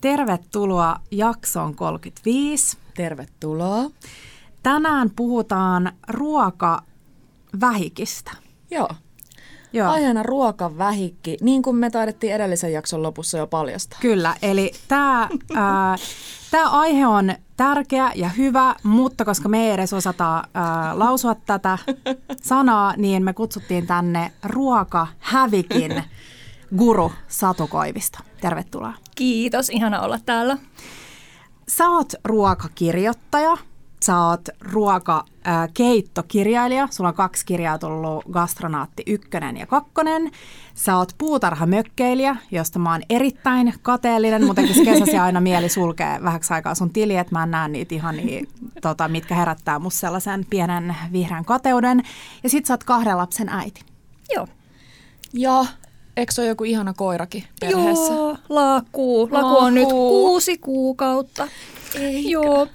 [0.00, 2.78] Tervetuloa jaksoon 35.
[2.94, 3.90] Tervetuloa.
[4.62, 8.32] Tänään puhutaan ruokavähikistä.
[8.70, 8.88] Joo.
[9.72, 9.90] Joo.
[9.90, 13.98] Aiheena ruokavähikki, niin kuin me taidettiin edellisen jakson lopussa jo paljastaa.
[14.02, 15.28] Kyllä, eli tämä
[16.50, 21.78] Tämä aihe on tärkeä ja hyvä, mutta koska me ei edes osata ää, lausua tätä
[22.42, 26.02] sanaa, niin me kutsuttiin tänne ruokahävikin
[26.78, 28.18] guru Satu Koivisto.
[28.40, 28.94] Tervetuloa.
[29.20, 30.56] Kiitos, ihana olla täällä.
[31.68, 33.56] Sä oot ruokakirjoittaja,
[34.02, 40.30] sä oot ruokakeittokirjailija, sulla on kaksi kirjaa tullut Gastronaatti ykkönen ja kakkonen.
[40.74, 46.74] Sä oot puutarhamökkeilijä, josta mä oon erittäin kateellinen, mutta kesäsi aina mieli sulkee vähäksi aikaa
[46.74, 48.48] sun tili, että mä en näe niitä ihan niin,
[48.82, 52.02] tota, mitkä herättää musta sellaisen pienen vihreän kateuden.
[52.42, 53.80] Ja sit sä oot kahden lapsen äiti.
[54.34, 54.46] Joo.
[55.32, 55.66] Ja
[56.16, 58.12] eikö se ole joku ihana koirakin perheessä?
[58.12, 59.28] Joo, Laku.
[59.32, 61.48] Laku on nyt kuusi kuukautta.
[61.98, 62.28] Eikä.
[62.28, 62.66] Joo.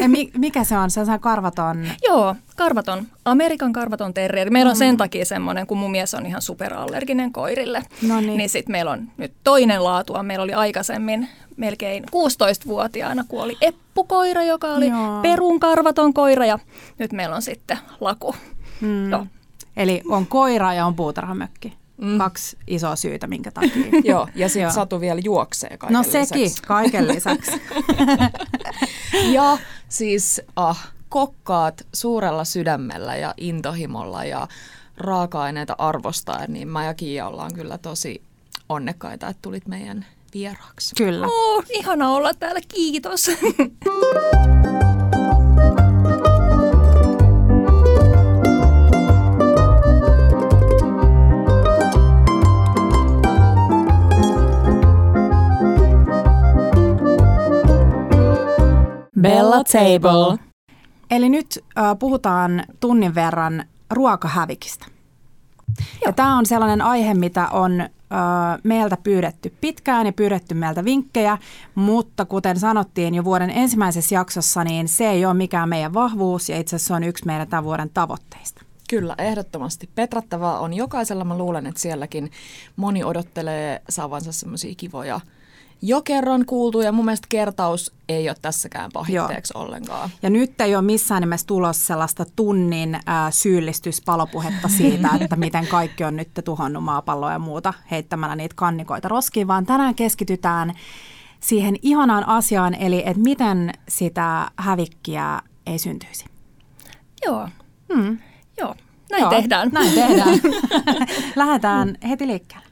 [0.00, 0.90] Ja mi- mikä se on?
[0.90, 1.88] Se on karvaton?
[2.08, 3.06] Joo, karvaton.
[3.24, 4.50] Amerikan karvaton terrieri.
[4.50, 7.82] Meillä on sen takia semmoinen, kun mun mies on ihan superallerginen koirille.
[8.02, 8.36] Noniin.
[8.36, 10.22] Niin sitten meillä on nyt toinen laatua.
[10.22, 15.20] Meillä oli aikaisemmin melkein 16-vuotiaana kuoli eppukoira, joka oli Joo.
[15.22, 16.58] perun karvaton koira ja
[16.98, 18.34] nyt meillä on sitten laku.
[18.80, 19.10] Mm.
[19.10, 19.26] Joo.
[19.76, 21.72] Eli on koira ja on puutarhamökki.
[22.00, 22.18] Mm.
[22.18, 23.86] Kaksi isoa syytä, minkä takia.
[24.04, 26.62] Joo, ja sitten Satu vielä juoksee kaiken No sekin, lisäksi.
[26.62, 27.50] kaiken lisäksi.
[29.32, 34.48] Ja siis ah, kokkaat suurella sydämellä ja intohimolla ja
[34.96, 38.22] raaka-aineita arvostaen, niin mä ja Kiia ollaan kyllä tosi
[38.68, 40.94] onnekkaita, että tulit meidän vieraaksi.
[40.96, 41.26] Kyllä.
[41.26, 43.30] Oh, ihana olla täällä, kiitos.
[59.22, 60.38] Bella Table.
[61.10, 64.86] Eli nyt äh, puhutaan tunnin verran ruokahävikistä.
[66.06, 67.88] Ja tämä on sellainen aihe, mitä on äh,
[68.64, 71.38] meiltä pyydetty pitkään ja pyydetty meiltä vinkkejä,
[71.74, 76.58] mutta kuten sanottiin jo vuoden ensimmäisessä jaksossa, niin se ei ole mikään meidän vahvuus ja
[76.58, 78.62] itse asiassa se on yksi meidän tämän vuoden tavoitteista.
[78.90, 79.88] Kyllä, ehdottomasti.
[79.94, 81.24] Petrattavaa on jokaisella.
[81.24, 82.30] Mä luulen, että sielläkin
[82.76, 85.20] moni odottelee saavansa semmoisia kivoja
[85.82, 86.92] jo kerran kuultuja.
[86.92, 90.10] Mun mielestä kertaus ei ole tässäkään pahitteeksi ollenkaan.
[90.22, 96.04] Ja nyt ei ole missään nimessä tulossa sellaista tunnin äh, syyllistyspalopuhetta siitä, että miten kaikki
[96.04, 100.74] on nyt tuhonnut maapalloa ja muuta heittämällä niitä kannikoita roskiin, vaan tänään keskitytään
[101.40, 106.24] siihen ihanaan asiaan, eli että miten sitä hävikkiä ei syntyisi.
[107.26, 107.48] Joo,
[107.94, 108.18] Hmm.
[108.58, 108.74] joo.
[109.10, 109.68] Näin Joo, tehdään.
[109.72, 110.40] Näin tehdään.
[111.36, 112.66] Lähdetään heti liikkeelle.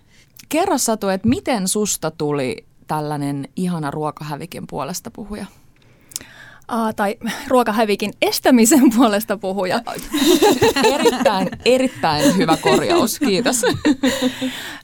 [0.49, 5.47] Kerro Satu, että miten susta tuli tällainen ihana ruokahävikin puolesta puhuja?
[6.69, 7.17] Aa, tai
[7.49, 9.81] ruokahävikin estämisen puolesta puhuja.
[10.95, 13.19] Erittäin, erittäin hyvä korjaus.
[13.19, 13.63] Kiitos.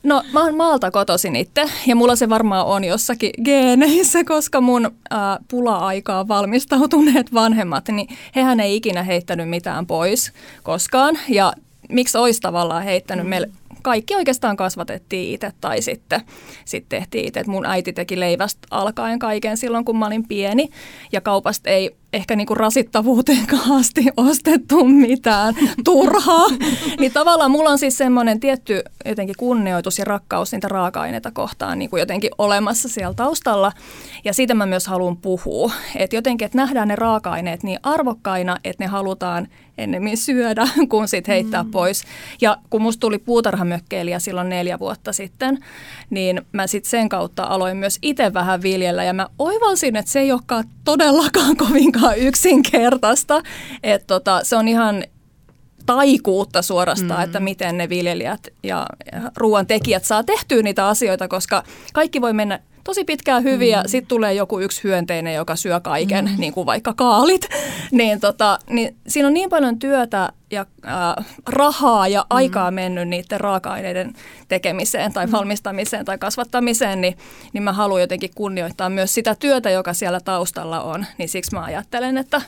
[0.03, 4.91] No mä oon maalta kotoisin itse ja mulla se varmaan on jossakin geeneissä, koska mun
[5.11, 10.33] ää, pula-aikaa valmistautuneet vanhemmat, niin hehän ei ikinä heittänyt mitään pois
[10.63, 11.19] koskaan.
[11.29, 11.53] Ja
[11.89, 13.27] miksi olisi tavallaan heittänyt?
[13.27, 13.47] Meillä
[13.85, 16.21] kaikki oikeastaan kasvatettiin itse tai sitten
[16.65, 17.45] sit tehtiin itse.
[17.47, 20.69] Mun äiti teki leivästä alkaen kaiken silloin, kun mä olin pieni
[21.13, 25.55] ja kaupasta ei ehkä niinku rasittavuuteen asti ostettu mitään
[25.85, 26.47] turhaa.
[27.01, 31.91] Niin tavallaan mulla on siis semmoinen tietty jotenkin kunnioitus ja rakkaus niitä raaka-aineita kohtaan niin
[31.91, 33.73] kuin jotenkin olemassa siellä taustalla.
[34.25, 35.73] Ja siitä mä myös haluan puhua.
[35.97, 39.49] Että jotenkin, että nähdään ne raaka-aineet niin arvokkaina, että ne halutaan
[39.79, 41.71] ennemmin syödä kuin sitten heittää mm.
[41.71, 42.05] pois.
[42.41, 45.59] Ja kun musta tuli puutarhamökkeilijä silloin neljä vuotta sitten,
[46.11, 49.05] niin mä sitten sen kautta aloin myös itse vähän viljellä.
[49.05, 53.43] Ja mä oivalsin, että se ei olekaan todellakaan kovinkaan yksinkertaista.
[53.83, 55.05] Että tota, se on ihan
[55.87, 57.25] taikuutta suorastaan, mm.
[57.25, 58.87] että miten ne viljelijät ja
[59.37, 61.63] ruoan tekijät saa tehtyä niitä asioita, koska
[61.93, 66.25] kaikki voi mennä tosi pitkään hyvin ja sitten tulee joku yksi hyönteinen, joka syö kaiken,
[66.25, 66.35] mm.
[66.39, 67.49] niin kuin vaikka kaalit.
[67.91, 73.41] niin, tota, niin siinä on niin paljon työtä ja äh, rahaa ja aikaa mennyt niiden
[73.41, 74.13] raaka-aineiden
[74.49, 77.19] tekemiseen tai valmistamiseen tai kasvattamiseen, niin,
[77.53, 81.07] niin mä haluan jotenkin kunnioittaa myös sitä työtä, joka siellä taustalla on.
[81.19, 82.43] Niin siksi mä ajattelen, että,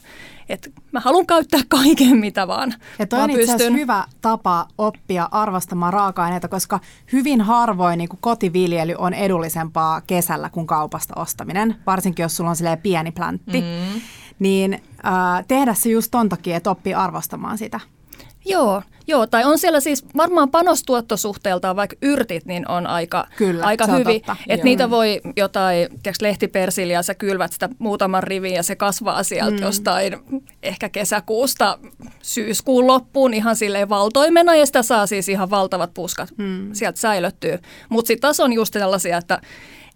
[0.48, 5.92] että mä haluan käyttää kaiken, mitä vaan, Ja toi on itse hyvä tapa oppia arvostamaan
[5.92, 6.80] raaka-aineita, koska
[7.12, 12.56] hyvin harvoin niin kuin kotiviljely on edullisempaa kesällä kuin kaupasta ostaminen, varsinkin jos sulla on
[12.82, 13.60] pieni plantti.
[13.60, 14.00] Mm.
[14.38, 14.74] Niin
[15.06, 17.80] äh, tehdä se just ton takia, että oppii arvostamaan sitä.
[18.46, 23.86] Joo, joo, tai on siellä siis varmaan panostuottosuhteeltaan vaikka yrtit, niin on aika, Kyllä, aika
[23.86, 24.22] hyvin.
[24.48, 29.56] Että niitä voi jotain, tiedätkö, lehtipersiliä, sä kylvät sitä muutaman rivin ja se kasvaa sieltä
[29.56, 29.62] mm.
[29.62, 30.16] jostain
[30.62, 31.78] ehkä kesäkuusta
[32.22, 36.68] syyskuun loppuun ihan silleen valtoimena ja sitä saa siis ihan valtavat puskat mm.
[36.72, 37.58] sieltä säilöttyy.
[37.88, 39.40] Mutta sitten taas on just sellaisia, että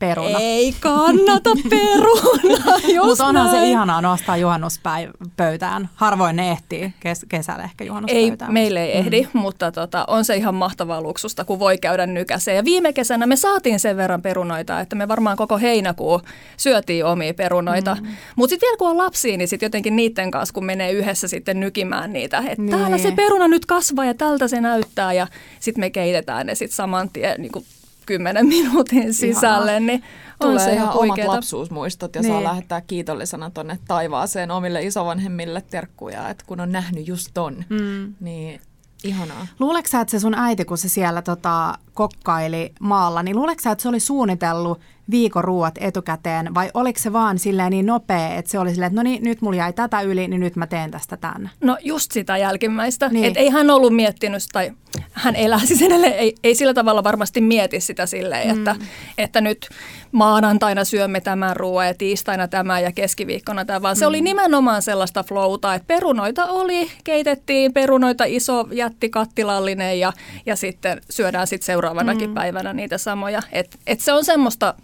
[0.01, 0.39] Peruna.
[0.41, 3.69] ei kannata peruna, just Mutta onhan se näin.
[3.71, 5.89] ihanaa nostaa juhannuspöytään.
[5.95, 8.53] Harvoin ne ehtii kes- kesällä ehkä Ei, juhannuspöytään.
[8.53, 9.41] meille ei ehdi, mm.
[9.41, 12.57] mutta tota, on se ihan mahtavaa luksusta, kun voi käydä nykäseen.
[12.57, 16.21] Ja viime kesänä me saatiin sen verran perunoita, että me varmaan koko heinäkuu
[16.57, 17.97] syötiin omia perunoita.
[18.01, 18.07] Mm.
[18.37, 21.61] Mutta sitten vielä kun on lapsia, niin sitten jotenkin niiden kanssa, kun menee yhdessä sitten
[21.61, 22.71] nykimään niitä, että Niin.
[22.79, 25.13] täällä se peruna nyt kasvaa ja tältä se näyttää.
[25.13, 25.27] Ja
[25.61, 27.65] sitten me keitetään ne sitten saman tien niin kuin
[28.11, 30.03] kymmenen minuutin sisälle, niin
[30.41, 32.33] on Tulee se ihan ihan omat lapsuusmuistot ja Niin.
[32.33, 38.15] saa lähettää kiitollisena tonne taivaaseen omille isovanhemmille terkkuja, että kun on nähnyt just ton, mm.
[38.21, 38.61] niin
[39.05, 39.47] ihanaa.
[39.59, 43.71] Luuleeko sä, että se sun äiti, kun se siellä tota, kokkaili maalla, niin luuleeko sä,
[43.71, 48.51] että se oli suunnitellut viikon ruuat etukäteen vai oliko se vaan silleen niin nopea, että
[48.51, 50.91] se oli silleen, että no niin, nyt mulla jäi tätä yli, niin nyt mä teen
[50.91, 51.51] tästä tänne.
[51.61, 53.09] No just sitä jälkimmäistä.
[53.09, 53.23] Niin.
[53.23, 53.31] Niin.
[53.31, 54.73] Et ei hän ollut miettinyt, tai
[55.13, 58.59] hän elää siis edelleen, ei, ei sillä tavalla varmasti mieti sitä silleen, mm.
[58.59, 58.77] että,
[59.19, 59.69] että nyt
[60.13, 63.99] maanantaina syömme tämän ruoan ja tiistaina tämä ja keskiviikkona tämä, vaan mm.
[63.99, 70.13] se oli nimenomaan sellaista flowta, että perunoita oli, keitettiin perunoita iso jättikattilallinen ja,
[70.47, 72.35] ja sitten syödään sitten seuraavanakin mm.
[72.35, 73.43] päivänä niitä samoja.
[73.53, 74.75] Et, et se on semmoista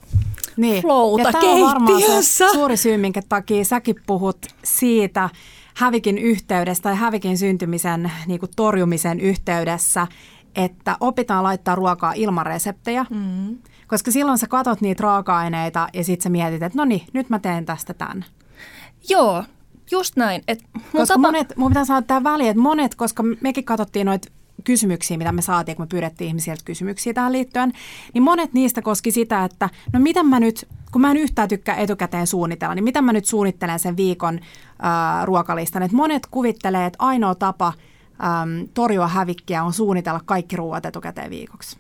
[0.56, 0.82] Niin.
[0.82, 5.30] flowta ja tämä on varmaan se suuri syy, minkä takia säkin puhut siitä
[5.74, 10.06] hävikin yhteydessä tai hävikin syntymisen niin kuin torjumisen yhteydessä,
[10.56, 13.06] että opitaan laittaa ruokaa ilman reseptejä.
[13.10, 13.58] Mm.
[13.86, 17.38] Koska silloin sä katot niitä raaka-aineita ja sitten sä mietit, että no niin, nyt mä
[17.38, 18.24] teen tästä tämän.
[19.08, 19.44] Joo,
[19.90, 20.42] just näin.
[20.48, 24.06] Et mun Koska tapa- monet, mun pitää sanoa tämä väli, että monet, koska mekin katsottiin
[24.06, 24.28] noita
[24.66, 27.72] kysymyksiä, mitä me saatiin, kun me pyydettiin ihmisiltä kysymyksiä tähän liittyen,
[28.14, 31.76] niin monet niistä koski sitä, että no miten mä nyt, kun mä en yhtään tykkää
[31.76, 34.40] etukäteen suunnitella, niin miten mä nyt suunnittelen sen viikon
[34.82, 35.82] ää, ruokalistan.
[35.82, 41.78] Että monet kuvittelee, että ainoa tapa äm, torjua hävikkiä on suunnitella kaikki ruoat etukäteen viikoksi.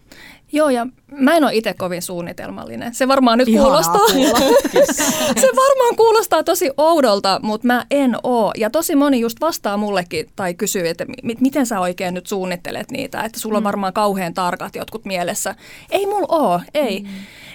[0.52, 2.94] Joo, ja mä en ole itse kovin suunnitelmallinen.
[2.94, 4.08] Se varmaan nyt Ihanaa kuulostaa,
[5.42, 8.52] se varmaan kuulostaa tosi oudolta, mutta mä en oo.
[8.56, 12.90] Ja tosi moni just vastaa mullekin tai kysyy, että mi- miten sä oikein nyt suunnittelet
[12.90, 15.54] niitä, että sulla on varmaan kauhean tarkat jotkut mielessä.
[15.90, 17.00] Ei mulla oo, ei.
[17.00, 17.08] Mm.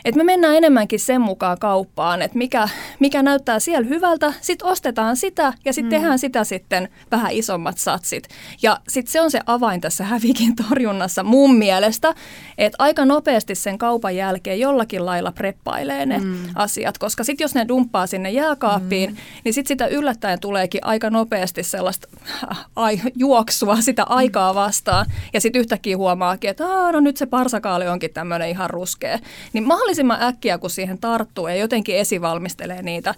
[0.06, 5.18] Et me mennään enemmänkin sen mukaan kauppaan, että mikä, mikä näyttää siellä hyvältä, sitten ostetaan
[5.18, 6.02] sitä ja sitten mm.
[6.02, 8.28] tehdään sitä sitten vähän isommat satsit.
[8.62, 12.14] Ja sitten se on se avain tässä hävikin torjunnassa mun mielestä,
[12.58, 16.38] että aika nopeasti sen kaupan jälkeen jollakin lailla preppailee ne mm.
[16.56, 19.18] asiat, koska sitten jos ne dumppaa sinne jääkaappiin, mm.
[19.44, 22.08] niin sitten sitä yllättäen tuleekin aika nopeasti sellaista
[22.52, 27.26] äh, ai, juoksua sitä aikaa vastaan ja sitten yhtäkkiä huomaakin, että Aa, no nyt se
[27.26, 29.20] parsakaali onkin tämmöinen ihan ruskea.
[29.54, 33.16] Niin mahdollisimman äkkiä, kun siihen tarttuu ja jotenkin esivalmistelee niitä,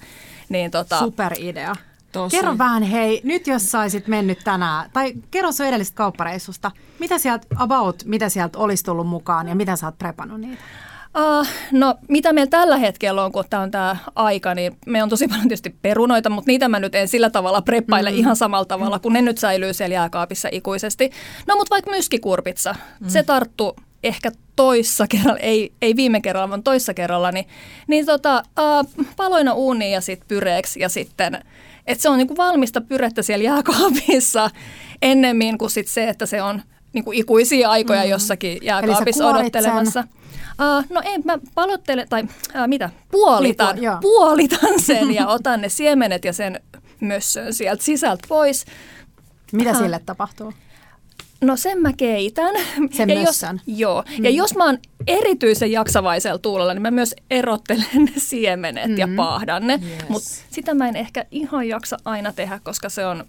[0.50, 1.76] niin tota, Superidea.
[2.14, 2.36] Tosi.
[2.36, 7.48] Kerro vähän, hei, nyt jos saisit mennyt tänään, tai kerro sun edellisestä kauppareissusta, mitä sieltä,
[7.56, 10.62] about, mitä sieltä olisi tullut mukaan ja miten sä oot prepannut niitä?
[11.18, 15.10] Uh, no mitä meillä tällä hetkellä on, kun tämä on tämä aika, niin me on
[15.10, 18.18] tosi paljon tietysti perunoita, mutta niitä mä nyt en sillä tavalla preppaile mm.
[18.18, 21.12] ihan samalla tavalla, kun ne nyt säilyy siellä jääkaapissa ikuisesti.
[21.48, 23.10] No mutta vaikka myskikurpitsa, mm.
[23.10, 27.48] se tarttu ehkä toissa kerralla, ei, ei viime kerralla, vaan toissa kerralla, niin,
[27.88, 31.44] niin tota, uh, paloina uuniin ja sitten pyreeksi ja sitten,
[31.88, 34.50] että se on niinku valmista pyrettä siellä jääkaapissa
[35.02, 36.62] ennemmin kuin sit se, että se on
[36.94, 38.10] niinku ikuisia aikoja mm.
[38.10, 40.04] jossakin jääkaapissa odottelemassa.
[40.54, 43.98] Uh, no ei, mä palottelen, tai uh, mitä, puolitan, Niin, puol- joo.
[44.02, 46.60] puolitan sen ja otan ne siemenet ja sen
[47.00, 48.66] mössön sieltä sisältä pois.
[49.52, 49.80] Mitä Aha.
[49.80, 50.54] sille tapahtuu?
[51.44, 52.56] No sen mä keitän.
[52.92, 53.46] Sen ja jos?
[53.68, 54.04] Joo.
[54.18, 54.24] Mm.
[54.24, 58.98] Ja jos mä oon erityisen jaksavaisella tuulella, niin mä myös erottelen ne siemenet mm.
[58.98, 59.74] ja paahdan ne.
[59.74, 60.10] Yes.
[60.10, 63.26] Mutta sitä mä en ehkä ihan jaksa aina tehdä, koska se on...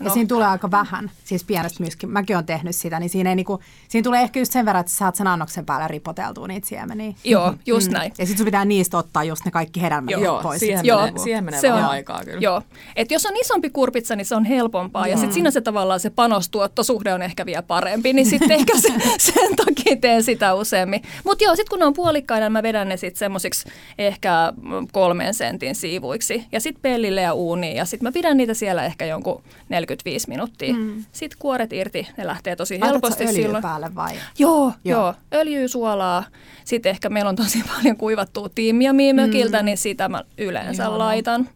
[0.00, 0.06] No.
[0.06, 2.10] Ja siinä tulee aika vähän, siis pienestä myöskin.
[2.10, 4.92] Mäkin olen tehnyt sitä, niin siinä, ei niinku, siinä tulee ehkä just sen verran, että
[4.92, 7.12] sä saat sen annoksen päälle ripoteltua niitä siemeniä.
[7.24, 7.92] Joo, just mm.
[7.92, 8.12] näin.
[8.18, 10.60] Ja sitten sun pitää niistä ottaa just ne kaikki hedelmät Joo, pois.
[10.60, 12.40] siihen sit menee- niinku- siihen menee se vähän on, aikaa kyllä.
[12.40, 12.62] Joo.
[12.96, 15.06] Et jos on isompi kurpitsa, niin se on helpompaa.
[15.06, 18.12] Ja sitten siinä se tavallaan se panostuottosuhde on ehkä vielä parempi.
[18.12, 18.88] Niin sitten ehkä se,
[19.32, 21.02] sen takia teen sitä useammin.
[21.24, 24.52] Mutta joo, sitten kun ne on puolikkaina, niin mä vedän ne sitten semmoisiksi ehkä
[24.92, 26.44] kolmen sentin siivuiksi.
[26.52, 27.76] Ja sitten pellille ja uuniin.
[27.76, 29.42] Ja sitten mä pidän niitä siellä ehkä jonkun
[29.90, 30.74] 45 minuuttia.
[30.74, 31.04] Mm.
[31.12, 33.62] Sitten kuoret irti, ne lähtee tosi Laitatko helposti öljyä silloin.
[33.62, 34.12] päälle vai?
[34.14, 34.72] Joo, Joo.
[34.84, 35.00] joo.
[35.00, 35.14] joo.
[35.34, 36.24] Öljyä, suolaa.
[36.64, 39.64] Sitten ehkä meillä on tosi paljon kuivattua tiimiamia mökiltä, mm.
[39.64, 40.98] niin sitä mä yleensä Ihanaa.
[40.98, 41.48] laitan.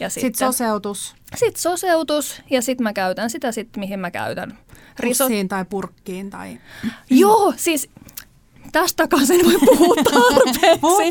[0.00, 1.14] Ja Sitten sitten, soseutus.
[1.36, 4.58] Sitten soseutus ja sitten mä käytän sitä sitten, mihin mä käytän.
[4.98, 5.26] Risot...
[5.26, 6.58] Pussiin tai purkkiin tai...
[7.10, 7.88] Joo, siis
[8.72, 11.10] tästä sen voi puhua tarpeeksi.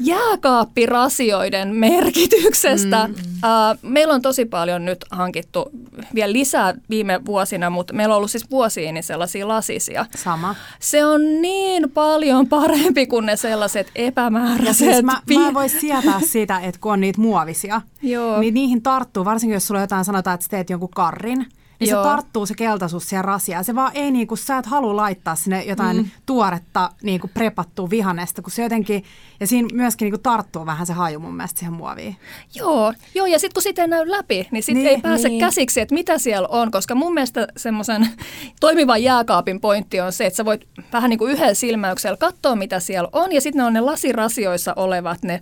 [0.00, 3.06] Jääkaappirasioiden merkityksestä.
[3.06, 3.14] Mm.
[3.14, 5.70] Uh, meillä on tosi paljon nyt hankittu
[6.14, 10.06] vielä lisää viime vuosina, mutta meillä on ollut siis vuosiin niin sellaisia lasisia.
[10.16, 10.54] Sama.
[10.80, 14.66] Se on niin paljon parempi kuin ne sellaiset epämääräiset.
[14.66, 18.40] Ja siis mä, mä voin sietää siitä, että kun on niitä muovisia, Joo.
[18.40, 21.46] niin niihin tarttuu, varsinkin jos sulla jotain sanotaan, että teet jonkun karrin,
[21.80, 22.02] niin Joo.
[22.02, 23.64] se tarttuu se keltaisuus siihen rasiaan.
[23.64, 26.10] Se vaan ei niin kuin, sä et halua laittaa sinne jotain mm.
[26.26, 29.04] tuoretta niin kuin prepattua vihannesta, kun se jotenkin,
[29.40, 32.16] ja siinä myöskin niin kuin tarttuu vähän se haju mun mielestä siihen muoviin.
[32.54, 35.40] Joo, Joo ja sitten kun sitä ei näy läpi, niin sitten niin, ei pääse niin.
[35.40, 38.08] käsiksi, että mitä siellä on, koska mun mielestä semmoisen
[38.60, 42.80] toimivan jääkaapin pointti on se, että sä voit vähän niin kuin yhdellä silmäyksellä katsoa, mitä
[42.80, 45.40] siellä on, ja sitten ne on ne lasirasioissa olevat ne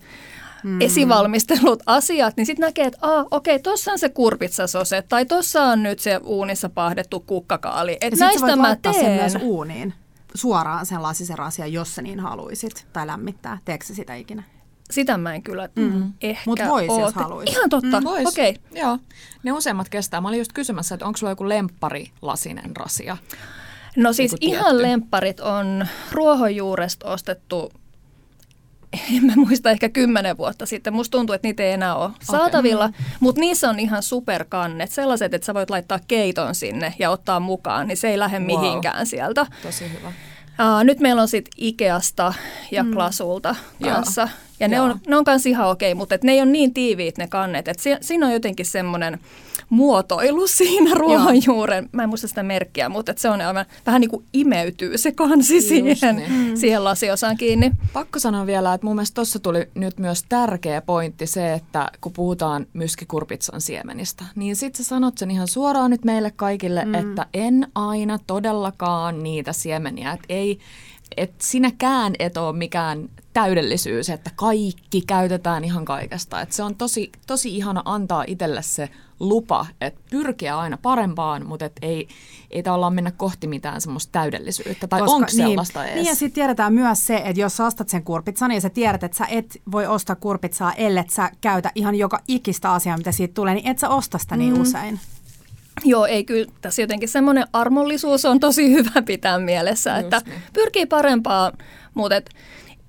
[0.65, 0.81] mm.
[0.81, 5.63] esivalmistelut asiat, niin sitten näkee, että ah, okei, okay, tuossa on se kurpitsasose tai tuossa
[5.63, 7.97] on nyt se uunissa pahdettu kukkakaali.
[8.01, 8.95] Et ja näistä mä teen.
[8.95, 9.95] sen myös uuniin
[10.35, 13.59] suoraan sen lasisen asian, jos sä niin haluisit, tai lämmittää.
[13.65, 14.43] Teekö sitä ikinä?
[14.91, 16.13] Sitä mä en kyllä mm.
[16.21, 17.53] ehkä Mutta voisi, jos haluaisi.
[17.53, 18.51] Ihan totta, mm, okei.
[18.51, 18.83] Okay.
[18.83, 18.99] Joo,
[19.43, 20.21] ne useimmat kestää.
[20.21, 23.17] Mä olin just kysymässä, että onko sulla joku lemppari lasinen rasia?
[23.97, 27.73] No siis ihan lempparit on ruohonjuuresta ostettu
[29.17, 30.93] en mä muista, ehkä kymmenen vuotta sitten.
[30.93, 33.01] Musta tuntuu, että niitä ei enää ole saatavilla, okay.
[33.21, 34.91] mutta niissä on ihan superkannet.
[34.91, 38.47] Sellaiset, että sä voit laittaa keiton sinne ja ottaa mukaan, niin se ei lähde wow.
[38.47, 39.47] mihinkään sieltä.
[39.63, 40.09] Tosi hyvä.
[40.09, 42.35] Uh, nyt meillä on sitten Ikeasta
[42.71, 42.93] ja mm.
[42.93, 44.29] Klasulta kanssa.
[44.61, 47.19] Ja ne on, ne on kanssa ihan okei, mutta et ne ei ole niin tiiviit
[47.19, 47.69] ne kannet.
[47.69, 49.21] Et si, siinä on jotenkin semmoinen
[49.73, 51.89] muotoilu siinä ruohonjuuren.
[51.93, 55.61] Mä en muista sitä merkkiä, mutta se on aivan, vähän niin kuin imeytyy se kansi
[55.61, 56.59] siihen, niin.
[56.59, 57.73] siihen lasiosaan kiinni.
[57.93, 62.13] Pakko sanoa vielä, että mun mielestä tuossa tuli nyt myös tärkeä pointti se, että kun
[62.13, 66.95] puhutaan myskikurpitsan siemenistä, niin sitten sä sanot sen ihan suoraan nyt meille kaikille, mm.
[66.95, 70.59] että en aina todellakaan niitä siemeniä, että ei,
[71.17, 76.41] että sinäkään et ole mikään täydellisyys, että kaikki käytetään ihan kaikesta.
[76.41, 78.89] Että se on tosi, tosi ihana antaa itselle se
[79.21, 82.09] lupa, että pyrkiä aina parempaan, mutta et ei,
[82.51, 84.87] ei tavallaan mennä kohti mitään semmoista täydellisyyttä.
[84.87, 85.95] Tai onko niin, sellaista edes?
[85.95, 89.17] Niin ja sitten tiedetään myös se, että jos ostat sen kurpitsan ja sä tiedät, että
[89.17, 93.55] sä et voi ostaa kurpitsaa, ellei sä käytä ihan joka ikistä asiaa, mitä siitä tulee,
[93.55, 94.61] niin et sä osta sitä niin mm.
[94.61, 95.01] usein.
[95.85, 96.53] Joo, ei kyllä.
[96.61, 100.43] Tässä jotenkin semmoinen armollisuus on tosi hyvä pitää mielessä, Just että niin.
[100.53, 101.53] pyrkii parempaa,
[101.95, 102.31] mutta et,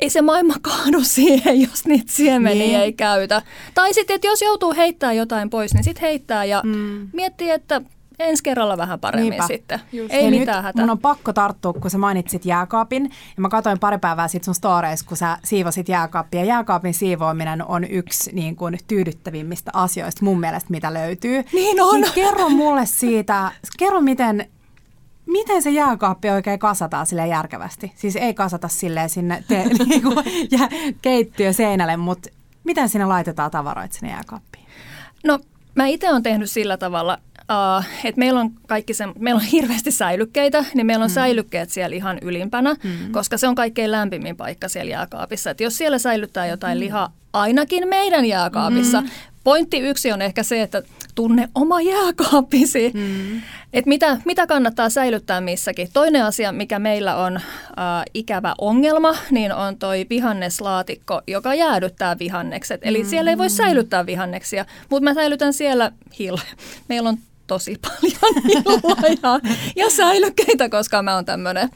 [0.04, 2.80] ei se maailma kaadu siihen, jos niitä siemeniä niin.
[2.80, 3.42] ei käytä.
[3.74, 7.10] Tai sitten, että jos joutuu heittämään jotain pois, niin sitten heittää ja mm.
[7.14, 7.82] miettii, että
[8.20, 9.48] ensi kerralla vähän paremmin Niinpä.
[9.48, 9.80] sitten.
[9.92, 10.14] Just.
[10.14, 10.84] Ei Hei, mitään hätää.
[10.84, 13.04] Mun on pakko tarttua, kun sä mainitsit jääkaapin.
[13.38, 16.44] Ja mä katsoin pari päivää sitten sun storeissa, kun sä siivosit jääkaappia.
[16.44, 21.44] Jääkaapin siivoaminen on yksi niin kuin, tyydyttävimmistä asioista mun mielestä, mitä löytyy.
[21.54, 22.02] Niin on.
[22.02, 24.50] Niin kerro mulle siitä, kerro miten
[25.26, 27.92] Miten se jääkaappi oikein kasataan sille järkevästi?
[27.96, 30.14] Siis ei kasata silleen sinne te, niinku,
[31.02, 32.30] keittiö seinälle, mutta
[32.64, 34.66] miten sinne laitetaan tavaroita sinne jääkaappiin?
[35.24, 35.40] No
[35.76, 39.92] mä itse olen tehnyt sillä tavalla, uh, että meillä on kaikki se, meillä on hirveästi
[39.92, 41.14] säilykkeitä, niin meillä on mm.
[41.14, 43.12] säilykkeet siellä ihan ylimpänä, mm.
[43.12, 45.50] koska se on kaikkein lämpimin paikka siellä jääkaapissa.
[45.50, 46.80] Et jos siellä säilyttää jotain mm.
[46.80, 49.08] lihaa, ainakin meidän jääkaapissa, mm.
[49.44, 50.84] Pointti yksi on ehkä se, että
[51.16, 53.42] tunne oma jääkaappisi, mm.
[53.74, 55.88] että mitä, mitä kannattaa säilyttää missäkin.
[55.94, 57.44] Toinen asia, mikä meillä on äh,
[58.14, 62.82] ikävä ongelma, niin on toi vihanneslaatikko, joka jäädyttää vihannekset.
[62.84, 63.10] Eli mm.
[63.10, 66.38] siellä ei voi säilyttää vihanneksia, mutta mä säilytän siellä hil.
[66.90, 69.40] Meillä on tosi paljon hilloja
[69.76, 71.70] ja säilykkeitä, koska mä oon tämmöinen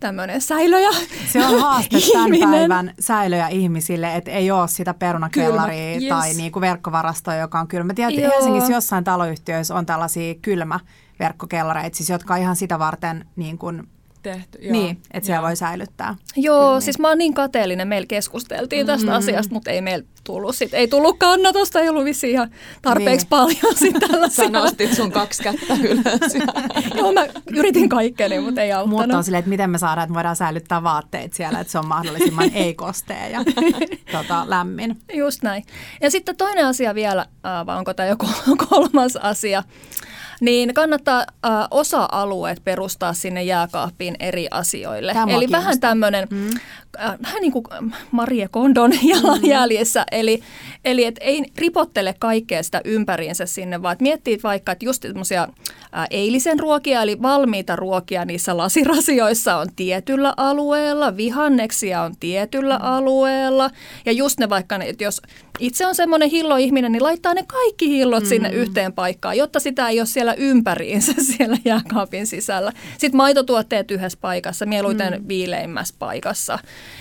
[0.00, 0.90] tämmöinen säilöjä
[1.32, 6.08] Se on haaste tämän päivän säilöjä ihmisille, että ei ole sitä perunakellaria yes.
[6.08, 7.94] tai niinku verkkovarastoa, joka on kylmä.
[7.94, 10.80] Tiedät, että Helsingissä jossain taloyhtiöissä on tällaisia kylmä
[11.18, 13.88] verkkokellareita, siis jotka on ihan sitä varten niin kuin
[14.22, 14.58] tehty.
[14.62, 14.72] Joo.
[14.72, 16.14] Niin, että siellä voi säilyttää.
[16.36, 17.02] Joo, Kyllä, siis niin.
[17.02, 17.88] mä oon niin kateellinen.
[17.88, 19.18] Meillä keskusteltiin tästä mm-hmm.
[19.18, 22.50] asiasta, mutta ei meillä tullut sit, ei tullut kannatusta, ei ollut vissiin ihan
[22.82, 23.30] tarpeeksi niin.
[23.30, 24.44] paljon sit tällaisia.
[24.44, 26.34] Sä nostit sun kaksi kättä ylös.
[26.98, 29.00] Joo, mä yritin kaikkeni, mutta ei auttanut.
[29.00, 31.86] Mutta on silleen, että miten me saadaan, että voidaan säilyttää vaatteet siellä, että se on
[31.86, 33.40] mahdollisimman ei-kostea ja
[34.12, 34.96] tota, lämmin.
[35.12, 35.64] Just näin.
[36.00, 38.26] Ja sitten toinen asia vielä, äh, vai onko tämä joku
[38.68, 39.62] kolmas asia,
[40.40, 45.12] niin kannattaa äh, osa-alueet perustaa sinne jääkaappiin eri asioille.
[45.12, 46.50] Tämä Eli vähän tämmöinen, mm.
[47.00, 47.64] Äh, vähän niin kuin
[48.10, 50.00] Marie Kondon jalanjäljessä.
[50.00, 50.18] Mm.
[50.18, 50.42] Eli
[50.84, 55.48] Eli et ei ripottele kaikkea sitä ympäriinsä sinne, vaan miettii vaikka, että just semmoisia
[56.10, 62.84] eilisen ruokia, eli valmiita ruokia niissä lasirasioissa on tietyllä alueella, vihanneksia on tietyllä mm.
[62.84, 63.70] alueella,
[64.06, 65.22] ja just ne vaikka, että jos
[65.58, 68.28] itse on semmoinen hilloihminen, niin laittaa ne kaikki hillot mm.
[68.28, 72.72] sinne yhteen paikkaan, jotta sitä ei ole siellä ympäriinsä siellä jääkaapin sisällä.
[72.98, 75.28] Sitten maitotuotteet yhdessä paikassa, mieluiten mm.
[75.28, 76.58] viileimmässä paikassa.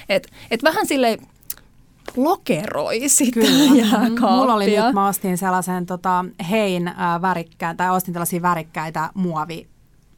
[0.09, 1.19] Et, et vähän silleen
[2.15, 3.75] lokeroi sitä Kyllä.
[3.81, 4.37] jääkaappia.
[4.37, 9.67] Mulla oli nyt, mä ostin sellaisen tota, hein äh, värikkään, tai ostin tällaisia värikkäitä muovi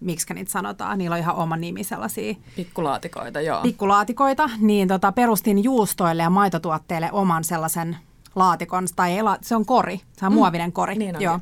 [0.01, 2.36] miksi niitä sanotaan, niillä on ihan oma nimi sellaisia.
[2.56, 3.62] Pikkulaatikoita, joo.
[3.62, 7.98] Pikkulaatikoita, niin tota, perustin juustoille ja maitotuotteille oman sellaisen
[8.36, 10.36] laatikon, tai ei, se on kori, se on mm.
[10.36, 10.96] muovinen kori.
[10.96, 11.39] Niin joo.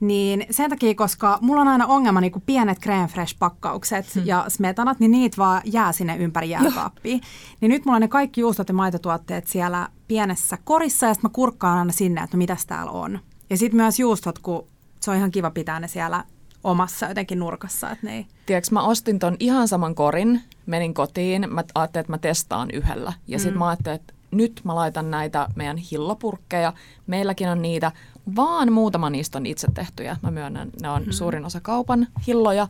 [0.00, 4.22] Niin sen takia, koska mulla on aina ongelma niin kuin pienet creme fresh-pakkaukset hmm.
[4.26, 7.18] ja smetanat, niin niitä vaan jää sinne ympäri jääkaappia.
[7.60, 11.34] Niin nyt mulla on ne kaikki juustot ja maitotuotteet siellä pienessä korissa ja sitten mä
[11.34, 13.18] kurkkaan aina sinne, että no mitäs täällä on.
[13.50, 14.66] Ja sitten myös juustot, kun
[15.00, 16.24] se on ihan kiva pitää ne siellä
[16.64, 17.90] omassa jotenkin nurkassa.
[17.90, 18.26] Että ne ei...
[18.46, 23.12] Tiedätkö, mä ostin ton ihan saman korin, menin kotiin, mä ajattelin, että mä testaan yhdellä.
[23.28, 23.58] Ja sitten mm.
[23.58, 26.72] mä ajattelin, että nyt mä laitan näitä meidän hillopurkkeja,
[27.06, 27.92] meilläkin on niitä,
[28.36, 30.16] vaan muutama niistä on itse tehtyjä.
[30.22, 31.12] Mä myönnän, ne on mm.
[31.12, 32.68] suurin osa kaupan hilloja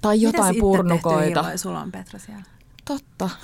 [0.00, 1.42] tai jotain Mites purnukoita.
[1.42, 2.42] Mites sulla on Petra siellä?
[2.84, 3.30] Totta.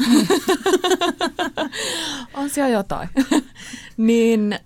[2.34, 3.08] on siellä jotain.
[3.96, 4.60] niin äh,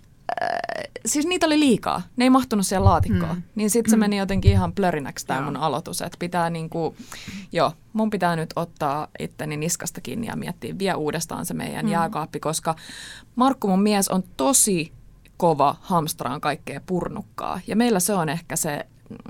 [1.06, 2.02] siis niitä oli liikaa.
[2.16, 3.36] Ne ei mahtunut siihen laatikkoon.
[3.36, 3.42] Mm.
[3.54, 4.00] Niin sitten se mm.
[4.00, 6.02] meni jotenkin ihan plörinäksi tämä mun aloitus.
[6.02, 6.96] Että pitää niinku,
[7.52, 11.92] joo, mun pitää nyt ottaa itteni niskasta kiinni ja miettiä vielä uudestaan se meidän mm.
[11.92, 12.74] jääkaappi, koska
[13.36, 14.97] Markku mun mies on tosi
[15.38, 17.60] kova hamstraan kaikkea purnukkaa.
[17.66, 18.86] Ja meillä se on ehkä se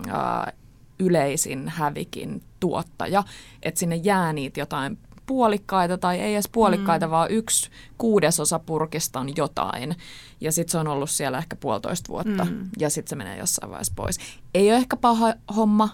[0.08, 0.52] ää,
[0.98, 3.24] yleisin hävikin tuottaja,
[3.62, 7.10] että sinne jää niitä jotain puolikkaita tai ei edes puolikkaita, mm.
[7.10, 9.96] vaan yksi kuudesosa purkista on jotain.
[10.40, 12.68] Ja sitten se on ollut siellä ehkä puolitoista vuotta mm.
[12.78, 14.18] ja sitten se menee jossain vaiheessa pois.
[14.54, 15.88] Ei ole ehkä paha homma,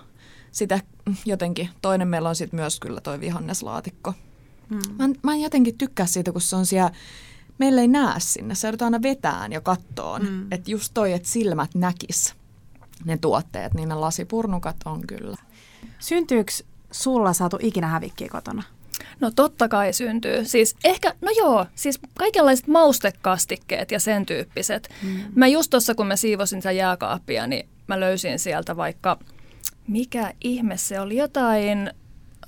[0.53, 0.81] sitä
[1.27, 1.69] jotenkin.
[1.83, 4.15] Toinen meillä on sitten myös kyllä toi vihanneslaatikko.
[4.69, 4.81] Mm.
[4.99, 6.91] Mä, en, mä en jotenkin tykkää siitä, kun se on siellä
[7.59, 8.55] meillä ei näe sinne.
[8.55, 10.23] Se joudutaan aina vetään jo kattoon.
[10.23, 10.53] Mm.
[10.53, 12.35] Että just toi, että silmät näkis
[13.05, 15.37] ne tuotteet, niin ne lasipurnukat on kyllä.
[15.99, 16.53] Syntyykö
[16.91, 18.63] sulla saatu ikinä hävikkiä kotona?
[19.21, 20.45] No totta kai syntyy.
[20.45, 24.89] Siis ehkä, no joo, siis kaikenlaiset maustekastikkeet ja sen tyyppiset.
[25.03, 25.19] Mm.
[25.35, 29.19] Mä just tuossa, kun mä siivosin sitä jääkaappia, niin mä löysin sieltä vaikka,
[29.89, 31.91] mikä ihme se oli, jotain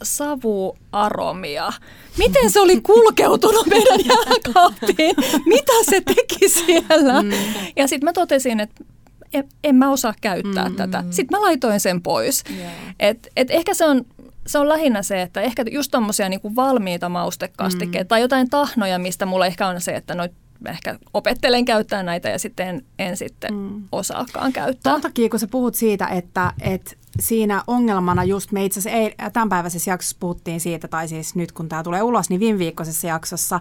[0.03, 1.73] savuaromia.
[2.19, 5.17] Miten se oli kulkeutunut meidän jääkaappiin?
[5.47, 7.23] Mitä se teki siellä?
[7.23, 7.31] Mm.
[7.77, 8.85] Ja sitten mä totesin, että
[9.33, 11.05] en, en mä osaa käyttää mm, tätä.
[11.11, 12.45] Sitten mä laitoin sen pois.
[12.57, 12.73] Yeah.
[13.01, 14.05] Et, et ehkä se on,
[14.47, 18.09] se on lähinnä se, että ehkä just tommosia niinku valmiita maustekastikkeita mm.
[18.09, 20.29] tai jotain tahnoja, mistä mulla ehkä on se, että no
[20.69, 23.83] ehkä opettelen käyttää näitä ja sitten en, en sitten mm.
[23.93, 24.83] osaakaan käyttää.
[24.83, 29.15] Tämän takia, kun sä puhut siitä, että, että siinä ongelmana just me itse asiassa ei,
[29.33, 33.61] tämänpäiväisessä jaksossa puhuttiin siitä, tai siis nyt kun tämä tulee ulos, niin viime viikkoisessa jaksossa,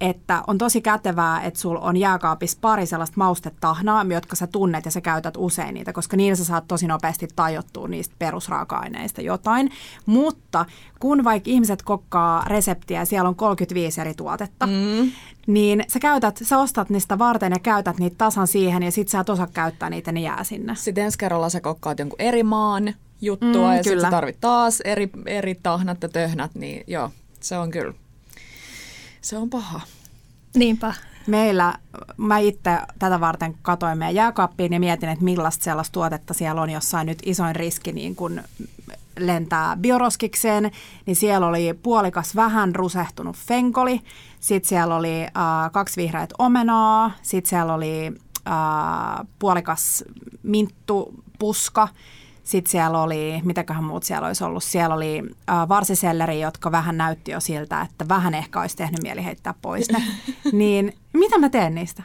[0.00, 4.90] että on tosi kätevää, että sulla on jääkaapissa pari sellaista maustetahnaa, jotka sä tunnet ja
[4.90, 9.70] sä käytät usein niitä, koska niillä sä saat tosi nopeasti tajottua niistä perusraaka-aineista jotain.
[10.06, 10.64] Mutta
[11.00, 15.10] kun vaikka ihmiset kokkaa reseptiä ja siellä on 35 eri tuotetta, mm.
[15.46, 19.20] niin sä käytät, sä ostat niistä varten ja käytät niitä tasan siihen ja sit sä
[19.20, 20.74] et osaa käyttää niitä, ne jää sinne.
[20.76, 25.10] Sitten ensi kerralla sä kokkaat jonkun eri maan juttua mm, ja sitten tarvit taas eri,
[25.26, 27.94] eri tahnat ja töhnät, niin joo, se on kyllä
[29.28, 29.80] se on paha.
[30.54, 30.94] Niinpä.
[31.26, 31.78] Meillä,
[32.16, 36.70] mä itse tätä varten katoin meidän jääkaappiin ja mietin, että millaista sellaista tuotetta siellä on,
[36.70, 38.40] jossain nyt isoin riski niin kun
[39.18, 40.70] lentää bioroskikseen,
[41.06, 44.00] niin siellä oli puolikas vähän rusehtunut fenkoli,
[44.40, 48.06] sitten siellä oli äh, kaksi vihreät omenaa, sitten siellä oli
[48.48, 50.04] äh, puolikas
[50.42, 51.88] minttupuska,
[52.48, 57.30] sitten siellä oli, mitäköhän muut siellä olisi ollut, siellä oli äh, varsiselleri, jotka vähän näytti
[57.30, 60.02] jo siltä, että vähän ehkä olisi tehnyt mieli heittää pois ne.
[60.58, 62.02] niin mitä mä teen niistä?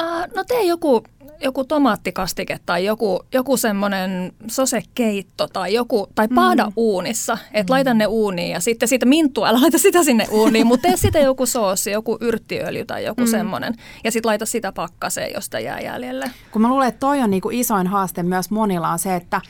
[0.00, 1.02] Uh, no tee joku,
[1.42, 6.72] joku tomaattikastike tai joku, joku semmoinen sosekeitto tai joku, tai paada mm.
[6.76, 7.38] uunissa.
[7.52, 7.74] Että mm.
[7.74, 11.18] laita ne uuniin ja sitten siitä minttua, älä laita sitä sinne uuniin, mutta tee sitä
[11.18, 13.26] joku soosi, joku yrttiöljy tai joku mm.
[13.26, 13.74] semmoinen.
[14.04, 16.30] Ja sitten laita sitä pakkaseen, josta jää jäljelle.
[16.50, 19.40] Kun mä luulen, että toi on niinku isoin haaste myös monilla on se, että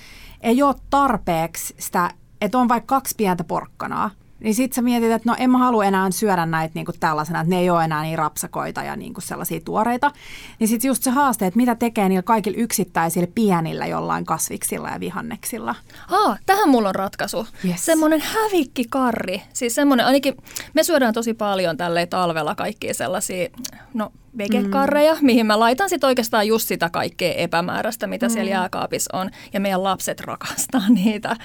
[0.41, 4.11] ei ole tarpeeksi sitä, että on vaikka kaksi pientä porkkanaa,
[4.43, 7.41] niin sit sä mietit, että no en mä halua enää syödä näitä niin kuin tällaisena,
[7.41, 10.13] että ne ei ole enää niin rapsakoita ja niin kuin sellaisia tuoreita.
[10.59, 15.01] Niin sitten just se haaste, että mitä tekee niillä kaikilla yksittäisillä pienillä jollain kasviksilla ja
[15.01, 15.75] vihanneksilla.
[16.07, 17.47] Haa, tähän mulla on ratkaisu.
[17.69, 17.85] Yes.
[17.85, 19.43] Semmoinen hävikkikarri.
[19.53, 20.35] Siis semmoinen, ainakin
[20.75, 23.49] me syödään tosi paljon tälleen talvella kaikkia sellaisia,
[23.95, 25.27] no vegekarreja, mm.
[25.27, 28.33] mihin mä laitan sitten oikeastaan just sitä kaikkea epämääräistä, mitä mm.
[28.33, 29.31] siellä jääkaapissa on.
[29.53, 31.37] Ja meidän lapset rakastaa niitä.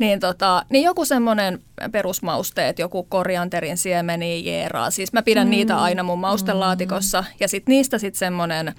[0.00, 1.58] Niin, tota, niin joku semmoinen
[1.92, 4.90] perusmausteet, joku korianterin siemeni, jeeraa.
[4.90, 5.50] Siis mä pidän mm.
[5.50, 7.24] niitä aina mun maustelaatikossa.
[7.40, 8.74] Ja sitten niistä sitten semmoinen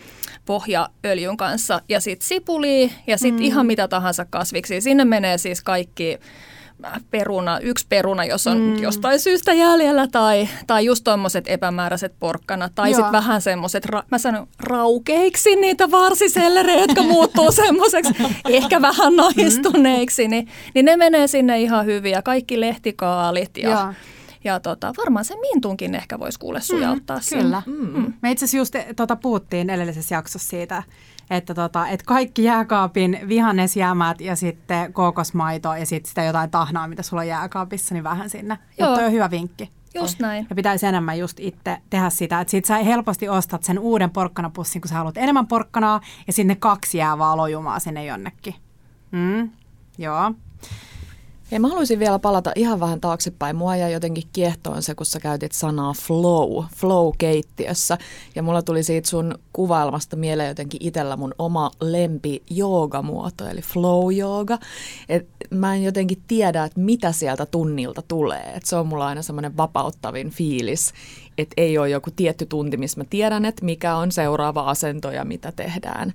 [0.45, 1.81] pohjaöljyn kanssa.
[1.89, 3.45] Ja sitten sipuli ja sitten mm.
[3.45, 4.81] ihan mitä tahansa kasviksi.
[4.81, 6.19] Sinne menee siis kaikki
[7.11, 8.75] peruna, yksi peruna, jos on mm.
[8.75, 14.17] jostain syystä jäljellä, tai, tai just tuommoiset epämääräiset porkkana, tai sitten vähän semmoiset, ra, mä
[14.17, 18.13] sanon raukeiksi niitä varsisellerejä, jotka muuttuu semmoiseksi
[18.49, 23.69] ehkä vähän naistuneiksi, niin, niin ne menee sinne ihan hyvin, ja kaikki lehtikaalit ja...
[23.69, 23.93] Joo.
[24.43, 27.61] Ja tota, varmaan se mintunkin ehkä voisi kuule sujauttaa mm, Kyllä.
[27.65, 28.13] Mm.
[28.21, 30.83] Me itse asiassa just tota, puhuttiin edellisessä jaksossa siitä,
[31.31, 37.03] että, tota, että kaikki jääkaapin vihannesjäämät ja sitten kookosmaito ja sitten sitä jotain tahnaa, mitä
[37.03, 38.57] sulla on jääkaapissa, niin vähän sinne.
[38.79, 38.95] Joo.
[38.95, 39.69] Toi on hyvä vinkki.
[39.95, 40.47] Just näin.
[40.49, 44.81] Ja pitäisi enemmän just itse tehdä sitä, että sit sä helposti ostat sen uuden porkkanapussin,
[44.81, 48.55] kun sä haluat enemmän porkkanaa ja sinne kaksi jää vaan lojumaa sinne jonnekin.
[49.11, 49.49] Mm,
[49.97, 50.33] joo.
[51.51, 53.55] Ja mä haluaisin vielä palata ihan vähän taaksepäin.
[53.55, 57.97] Mua jäi jotenkin kiehtoon se, kun sä käytit sanaa flow, flow keittiössä.
[58.35, 64.13] Ja mulla tuli siitä sun kuvailmasta mieleen jotenkin itsellä mun oma lempi joogamuoto, eli flow
[64.13, 64.59] jooga.
[65.09, 68.51] Et mä en jotenkin tiedä, että mitä sieltä tunnilta tulee.
[68.55, 70.93] Et se on mulla aina semmoinen vapauttavin fiilis,
[71.37, 75.25] että ei ole joku tietty tunti, missä mä tiedän, että mikä on seuraava asento ja
[75.25, 76.13] mitä tehdään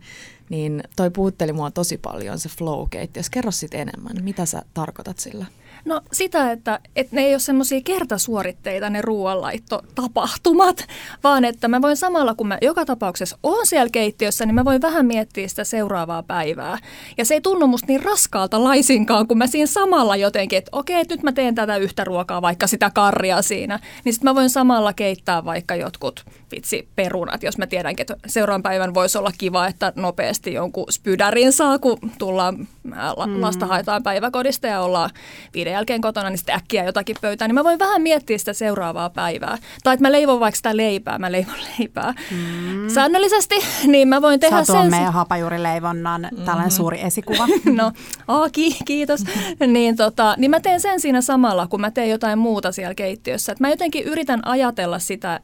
[0.48, 5.18] niin toi puhutteli mua tosi paljon se flow Jos kerro sitten enemmän, mitä sä tarkoitat
[5.18, 5.46] sillä?
[5.86, 10.86] No sitä, että, että ne ei ole semmoisia kertasuoritteita ne ruoanlaittotapahtumat,
[11.24, 14.82] vaan että mä voin samalla, kun mä joka tapauksessa oon siellä keittiössä, niin mä voin
[14.82, 16.78] vähän miettiä sitä seuraavaa päivää.
[17.18, 21.04] Ja se ei tunnu musta niin raskaalta laisinkaan, kun mä siinä samalla jotenkin, että okei,
[21.08, 24.92] nyt mä teen tätä yhtä ruokaa, vaikka sitä karria siinä, niin sitten mä voin samalla
[24.92, 29.92] keittää vaikka jotkut vitsi perunat, jos mä tiedänkin, että seuraavan päivän voisi olla kiva, että
[29.96, 33.42] nopeasti jonkun spydärin saa, kun tullaan, mm.
[33.42, 35.10] lasta haetaan päiväkodista ja ollaan
[35.54, 39.10] viiden jälkeen kotona, niin sitten äkkiä jotakin pöytään, niin mä voin vähän miettiä sitä seuraavaa
[39.10, 39.58] päivää.
[39.84, 42.88] Tai että mä leivon vaikka sitä leipää, mä leivon leipää mm.
[42.88, 43.54] säännöllisesti,
[43.86, 44.90] niin mä voin tehdä Sä sen...
[44.90, 46.44] meidän hapajurileivonnan mm-hmm.
[46.44, 47.46] tällainen suuri esikuva.
[47.80, 47.92] no,
[48.28, 49.24] oh, ki- kiitos.
[49.66, 53.52] niin, tota, niin mä teen sen siinä samalla, kun mä teen jotain muuta siellä keittiössä.
[53.52, 55.40] Et mä jotenkin yritän ajatella sitä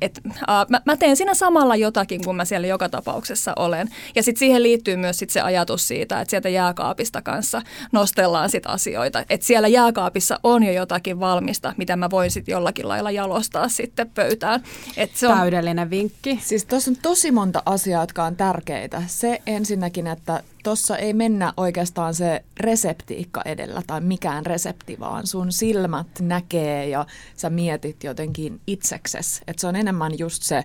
[0.00, 3.88] et, uh, mä, mä teen siinä samalla jotakin, kun mä siellä joka tapauksessa olen.
[4.14, 8.66] Ja sitten siihen liittyy myös sit se ajatus siitä, että sieltä jääkaapista kanssa nostellaan sit
[8.66, 9.24] asioita.
[9.30, 14.10] Että siellä jääkaapissa on jo jotakin valmista, mitä mä voin sitten jollakin lailla jalostaa sitten
[14.10, 14.62] pöytään.
[14.96, 15.38] Et se on...
[15.38, 16.38] Täydellinen vinkki.
[16.42, 19.02] Siis tuossa on tosi monta asiaa, jotka on tärkeitä.
[19.06, 25.52] Se ensinnäkin, että tuossa ei mennä oikeastaan se reseptiikka edellä tai mikään resepti, vaan sun
[25.52, 29.42] silmät näkee ja sä mietit jotenkin itsekses.
[29.46, 30.64] Että se on enemmän just se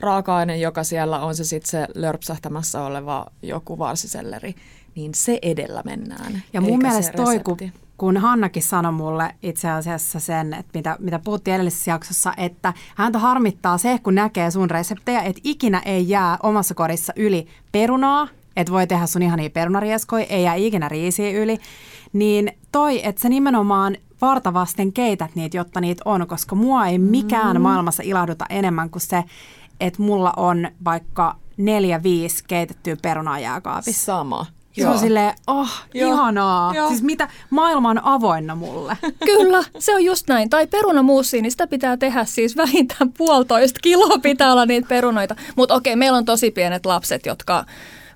[0.00, 4.54] raaka-aine, joka siellä on se sitten se lörpsähtämässä oleva joku varsiselleri,
[4.94, 6.42] niin se edellä mennään.
[6.52, 7.56] Ja mun mielestä toi, kun,
[7.96, 13.18] kun Hannakin sanoi mulle itse asiassa sen, että mitä, mitä puhuttiin edellisessä jaksossa, että häntä
[13.18, 18.72] harmittaa se, kun näkee sun reseptejä, että ikinä ei jää omassa kodissa yli perunaa, että
[18.72, 21.58] voi tehdä sun ihania perunarieskoja, ei jää ikinä riisiä yli,
[22.12, 27.56] niin toi, että sä nimenomaan vartavasten keität niitä, jotta niitä on, koska mua ei mikään
[27.56, 27.62] mm.
[27.62, 29.24] maailmassa ilahduta enemmän kuin se,
[29.80, 34.04] että mulla on vaikka neljä, viisi keitettyä perunaa jääkaapissa.
[34.04, 34.46] Sama.
[34.72, 34.92] Se Joo.
[34.92, 36.12] on silleen, oh, Joo.
[36.12, 36.74] ihanaa.
[36.74, 36.88] Joo.
[36.88, 38.98] Siis mitä, maailma on avoinna mulle.
[39.24, 40.50] Kyllä, se on just näin.
[40.50, 45.36] Tai perunamuussiin, niin sitä pitää tehdä siis vähintään puolitoista kiloa pitää olla niitä perunoita.
[45.56, 47.64] Mutta okei, meillä on tosi pienet lapset, jotka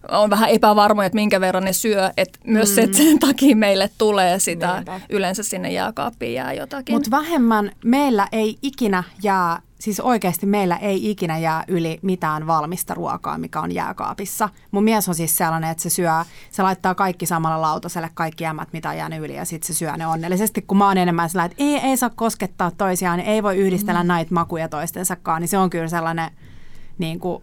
[0.08, 2.10] on vähän epävarmoja, että minkä verran ne syö.
[2.16, 2.74] Että myös mm.
[2.74, 5.00] se, että sen takia meille tulee sitä, Niinpä.
[5.08, 6.94] yleensä sinne jääkaappiin jää jotakin.
[6.94, 12.94] Mutta vähemmän meillä ei ikinä jää siis oikeasti meillä ei ikinä jää yli mitään valmista
[12.94, 14.48] ruokaa, mikä on jääkaapissa.
[14.70, 16.10] Mun mies on siis sellainen, että se syö,
[16.50, 19.96] se laittaa kaikki samalla lautaselle, kaikki jämät, mitä on jäänyt yli, ja sitten se syö
[19.96, 20.62] ne onnellisesti.
[20.62, 24.02] Kun mä oon enemmän sellainen, että ei, ei saa koskettaa toisiaan, niin ei voi yhdistellä
[24.02, 24.06] mm.
[24.06, 26.30] näitä makuja toistensakaan, niin se on kyllä sellainen
[26.98, 27.42] niin kuin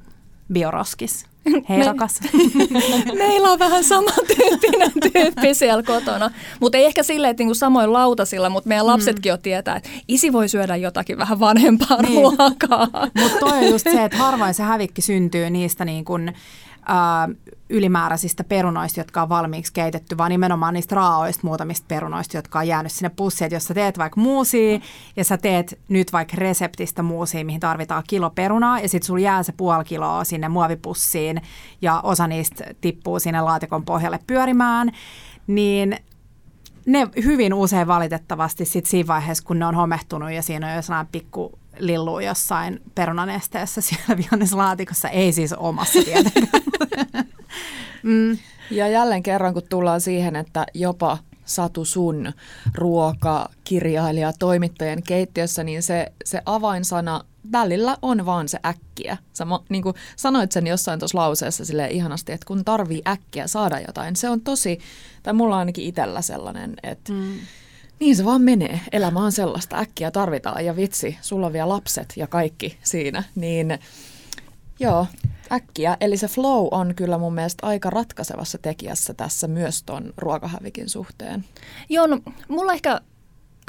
[0.54, 1.26] bioroskis.
[1.70, 2.20] Hei Me, rakas.
[3.18, 6.32] Meillä on vähän samantyyppinen tyyppi siellä kotona.
[6.60, 8.92] Mutta ei ehkä silleen, että niinku samoin lautasilla, mutta meidän mm.
[8.92, 9.34] lapsetkin mm.
[9.34, 12.14] jo tietää, että isi voi syödä jotakin vähän vanhempaa niin.
[12.14, 12.88] ruokaa.
[13.22, 16.32] Mutta toi on just se, että harvoin se hävikki syntyy niistä niin kun,
[17.70, 22.92] ylimääräisistä perunoista, jotka on valmiiksi keitetty, vaan nimenomaan niistä raaoista muutamista perunoista, jotka on jäänyt
[22.92, 23.46] sinne pussiin.
[23.46, 24.80] Että jos sä teet vaikka muusia
[25.16, 29.44] ja sä teet nyt vaikka reseptistä muusia, mihin tarvitaan kilo perunaa ja sitten sulla jää
[29.44, 31.42] se puoli kiloa sinne muovipussiin
[31.82, 34.92] ja osa niistä tippuu sinne laatikon pohjalle pyörimään,
[35.48, 35.98] niin
[36.86, 40.82] ne hyvin usein valitettavasti sit siinä vaiheessa, kun ne on homehtunut ja siinä on jo
[40.82, 46.64] sellainen pikku lillu jossain perunanesteessä siellä vihanneslaatikossa, ei siis omassa tietenkään.
[48.04, 48.38] mm.
[48.72, 52.32] Ja jälleen kerran, kun tullaan siihen, että jopa Satu sun
[52.76, 59.18] ruoka, kirjailija, toimittajien keittiössä, niin se, se avainsana välillä on vaan se äkkiä.
[59.34, 63.80] Sä niin kuin sanoit sen jossain tuossa lauseessa sille ihanasti, että kun tarvii äkkiä saada
[63.80, 64.80] jotain, se on tosi,
[65.24, 67.34] tai mulla on ainakin itsellä sellainen, että mm.
[68.00, 68.80] Niin se vaan menee.
[68.92, 73.80] Elämä on sellaista, äkkiä tarvitaan ja vitsi, sulla on vielä lapset ja kaikki siinä, niin
[74.80, 75.08] joo,
[75.52, 75.98] äkkiä.
[76.02, 81.46] Eli se flow on kyllä mun mielestä aika ratkaisevassa tekijässä tässä myös ton ruokahävikin suhteen.
[81.90, 82.92] Joo, no, mulla ehkä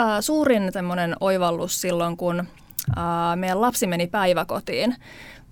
[0.01, 2.47] äh, suurin tämmöinen oivallus silloin, kun äh,
[3.37, 4.97] meidän lapsi meni päiväkotiin.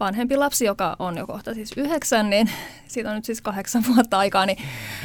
[0.00, 2.50] Vanhempi lapsi, joka on jo kohta siis yhdeksän, niin
[2.88, 4.58] siitä on nyt siis kahdeksan vuotta aikaa, niin,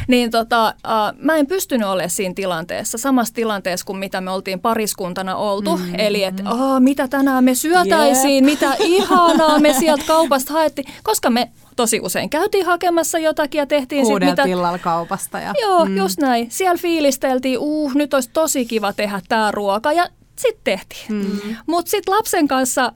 [0.08, 4.60] niin tota, äh, mä en pystynyt olemaan siinä tilanteessa, samassa tilanteessa kuin mitä me oltiin
[4.60, 5.78] pariskuntana oltu.
[5.78, 5.96] Mm-hmm.
[5.98, 6.44] Eli että
[6.80, 8.54] mitä tänään me syötäisiin, yep.
[8.54, 14.06] mitä ihanaa me sieltä kaupasta haettiin, koska me tosi usein käytiin hakemassa jotakin ja tehtiin
[14.06, 14.44] sitten mitä...
[14.44, 15.40] illalla kaupasta.
[15.40, 15.54] Ja...
[15.62, 15.98] Joo, mm.
[15.98, 16.48] just näin.
[16.52, 21.06] Siellä fiilisteltiin, uh, nyt olisi tosi kiva tehdä tämä ruoka ja sitten tehtiin.
[21.10, 21.56] Mm.
[21.66, 22.92] Mutta sitten lapsen kanssa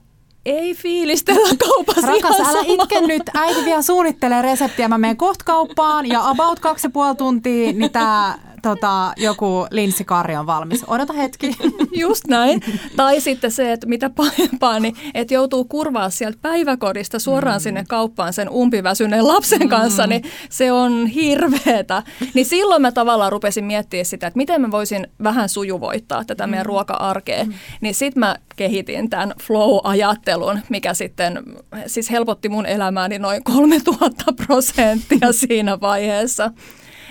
[0.46, 2.64] ei fiilistellä kaupassa Rakas, älä sama.
[2.66, 3.22] itke nyt.
[3.34, 4.88] Äiti vielä suunnittelee reseptiä.
[4.88, 10.36] Mä menen kohta kauppaan ja about kaksi ja puoli tuntia, niin tää tota, joku linssikarri
[10.36, 10.84] on valmis.
[10.86, 11.56] Odota hetki.
[12.02, 12.60] Just näin.
[12.96, 17.62] Tai sitten se, että mitä pahempaa, niin että joutuu kurvaa sieltä päiväkodista suoraan mm.
[17.62, 19.68] sinne kauppaan sen umpiväsyneen lapsen mm.
[19.68, 22.02] kanssa, niin se on hirveetä.
[22.34, 26.66] Niin silloin mä tavallaan rupesin miettimään sitä, että miten mä voisin vähän sujuvoittaa tätä meidän
[26.66, 26.68] mm.
[26.68, 27.44] ruoka-arkea.
[27.44, 27.52] Mm.
[27.80, 31.42] Niin sitten mä kehitin tämän flow-ajattelun, mikä sitten
[31.86, 36.50] siis helpotti mun elämääni noin 3000 prosenttia siinä vaiheessa.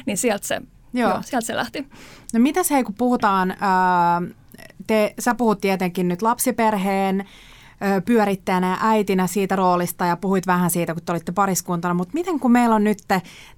[0.05, 0.61] Niin sieltä se
[0.93, 1.09] Joo.
[1.09, 1.87] Joo, sieltä se lähti.
[2.33, 4.21] No mitäs hei, kun puhutaan, ää,
[4.87, 7.25] te, sä puhut tietenkin nyt lapsiperheen
[8.05, 12.39] pyörittäjänä ja äitinä siitä roolista ja puhuit vähän siitä, kun te olitte pariskuntana, mutta miten
[12.39, 12.97] kun meillä on nyt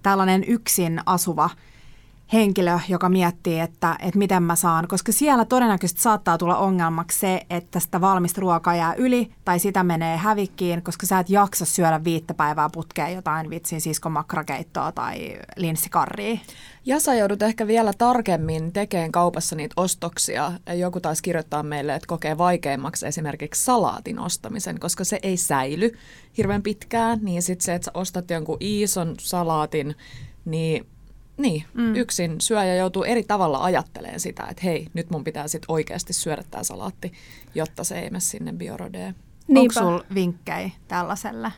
[0.03, 1.49] tällainen yksin asuva
[2.33, 7.41] henkilö, joka miettii, että, että miten mä saan, koska siellä todennäköisesti saattaa tulla ongelmaksi se,
[7.49, 12.03] että sitä valmista ruokaa jää yli tai sitä menee hävikkiin, koska sä et jaksa syödä
[12.03, 16.39] viittä päivää putkeen jotain vitsin siskomakrakeittoa tai linssikarria.
[16.85, 20.51] Ja sä joudut ehkä vielä tarkemmin tekemään kaupassa niitä ostoksia.
[20.77, 25.97] Joku taisi kirjoittaa meille, että kokee vaikeimmaksi esimerkiksi salaatin ostamisen, koska se ei säily
[26.37, 27.19] hirveän pitkään.
[27.21, 29.95] Niin sitten se, että sä ostat jonkun ison salaatin,
[30.45, 30.85] niin
[31.39, 31.95] niin, mm.
[31.95, 36.43] yksin syöjä joutuu eri tavalla ajattelemaan sitä, että hei, nyt mun pitää sitten oikeasti syödä
[36.51, 37.11] tämä salaatti,
[37.55, 39.15] jotta se ei mene sinne biorodeen.
[39.55, 41.51] Onko sulla vinkkejä tällaiselle?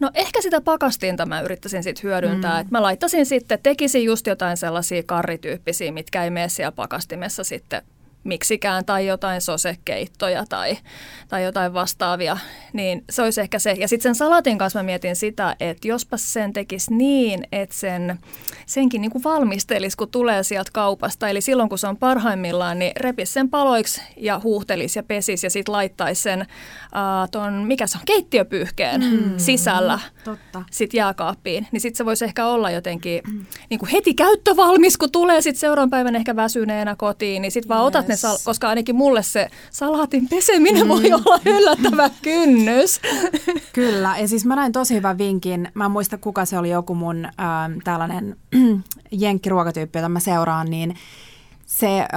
[0.00, 2.54] No ehkä sitä pakastinta mä yrittäisin sitten hyödyntää.
[2.54, 2.60] Mm.
[2.60, 7.82] Et mä laittasin sitten, tekisin just jotain sellaisia karrityyppisiä, mitkä ei mene siellä pakastimessa sitten
[8.24, 10.78] miksikään tai jotain sosekeittoja tai,
[11.28, 12.38] tai jotain vastaavia,
[12.72, 13.72] niin se olisi ehkä se.
[13.72, 18.18] Ja sitten sen salatin kanssa mä mietin sitä, että jospa sen tekisi niin, että sen,
[18.66, 21.28] senkin niin kuin valmistelisi, kun tulee sieltä kaupasta.
[21.28, 25.50] Eli silloin, kun se on parhaimmillaan, niin repisi sen paloiksi ja huuhtelisi ja pesisi ja
[25.50, 30.62] sitten laittaisi sen uh, ton, mikä se on, keittiöpyyhkeen mm, sisällä totta.
[30.70, 31.66] sitten jääkaappiin.
[31.72, 33.46] Niin sitten se voisi ehkä olla jotenkin mm.
[33.70, 37.80] niin kuin heti käyttövalmis, kun tulee sitten seuraavan päivän ehkä väsyneenä kotiin, niin sitten vaan
[37.80, 37.86] yes.
[37.86, 40.88] otat ne, sal- koska ainakin mulle se salaatin peseminen mm.
[40.88, 42.57] voi olla yllättävä kynnys.
[43.72, 45.68] Kyllä, ja siis mä näin tosi hyvän vinkin.
[45.74, 47.32] Mä en muista, kuka se oli joku mun äh,
[47.84, 48.36] tällainen
[49.10, 50.94] jenkkiruokatyyppi, jota mä seuraan, niin
[51.66, 52.08] se äh,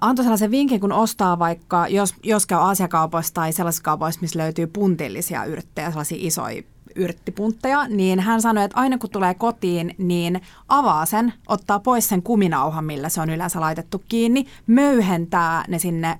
[0.00, 4.66] antoi sellaisen vinkin, kun ostaa vaikka, jos, jos käy asiakaupoissa tai sellaisissa kaupoissa, missä löytyy
[4.66, 6.62] puntillisia yrttejä, sellaisia isoja
[6.96, 12.22] yrttipuntteja, niin hän sanoi, että aina kun tulee kotiin, niin avaa sen, ottaa pois sen
[12.22, 16.18] kuminauhan, millä se on yleensä laitettu kiinni, möyhentää ne sinne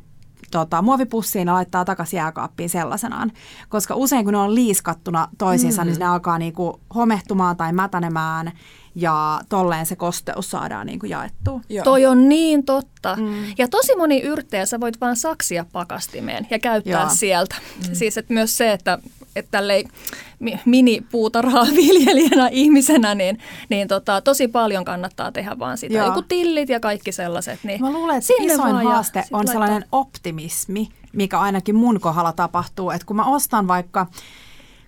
[0.53, 3.33] tota, muovipussiin ja laittaa takaisin jääkaappiin sellaisenaan.
[3.69, 5.99] Koska usein kun ne on liiskattuna toisiinsa, niin mm.
[5.99, 8.53] niin ne alkaa niinku homehtumaan tai mätänemään
[8.95, 11.61] ja tolleen se kosteus saadaan niin kuin jaettua.
[11.69, 11.85] Joo.
[11.85, 13.17] Toi on niin totta.
[13.17, 13.45] Mm.
[13.59, 17.11] Ja tosi moni yrttejä sä voit vaan saksia pakastimeen ja käyttää Joo.
[17.15, 17.55] sieltä.
[17.89, 17.95] Mm.
[17.95, 18.99] Siis että myös se, että
[19.37, 19.85] että tällei
[20.65, 25.95] mini-puutarhaa viljelijänä ihmisenä, niin, niin tota, tosi paljon kannattaa tehdä vaan sitä.
[25.95, 26.07] Joo.
[26.07, 27.61] Joku tillit ja kaikki sellaiset.
[27.65, 29.53] Niin Mä luulen, että isoin haaste on laittaa.
[29.53, 32.91] sellainen optimismi, mikä ainakin mun kohdalla tapahtuu.
[32.91, 34.07] Että kun mä ostan vaikka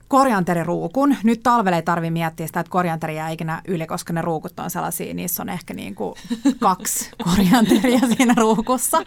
[0.09, 1.17] korianteriruukun.
[1.25, 4.71] Nyt talvella ei tarvi miettiä sitä, että korianteri jää ikinä yli, koska ne ruukut on
[4.71, 6.15] sellaisia, niissä on ehkä niin kuin
[6.61, 9.03] kaksi korianteria siinä ruukussa.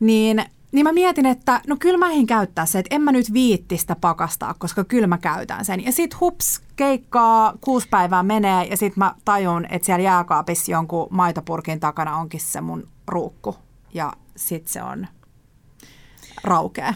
[0.00, 3.96] Niin niin mä mietin, että no kyllä mä käyttää se, että en mä nyt viittistä
[4.00, 5.84] pakastaa, koska kyllä mä käytän sen.
[5.84, 11.08] Ja sit hups, keikkaa, kuusi päivää menee ja sit mä tajun, että siellä jääkaapissa jonkun
[11.10, 13.56] maitopurkin takana onkin se mun ruukku.
[13.94, 15.06] Ja sit se on
[16.44, 16.94] raukea.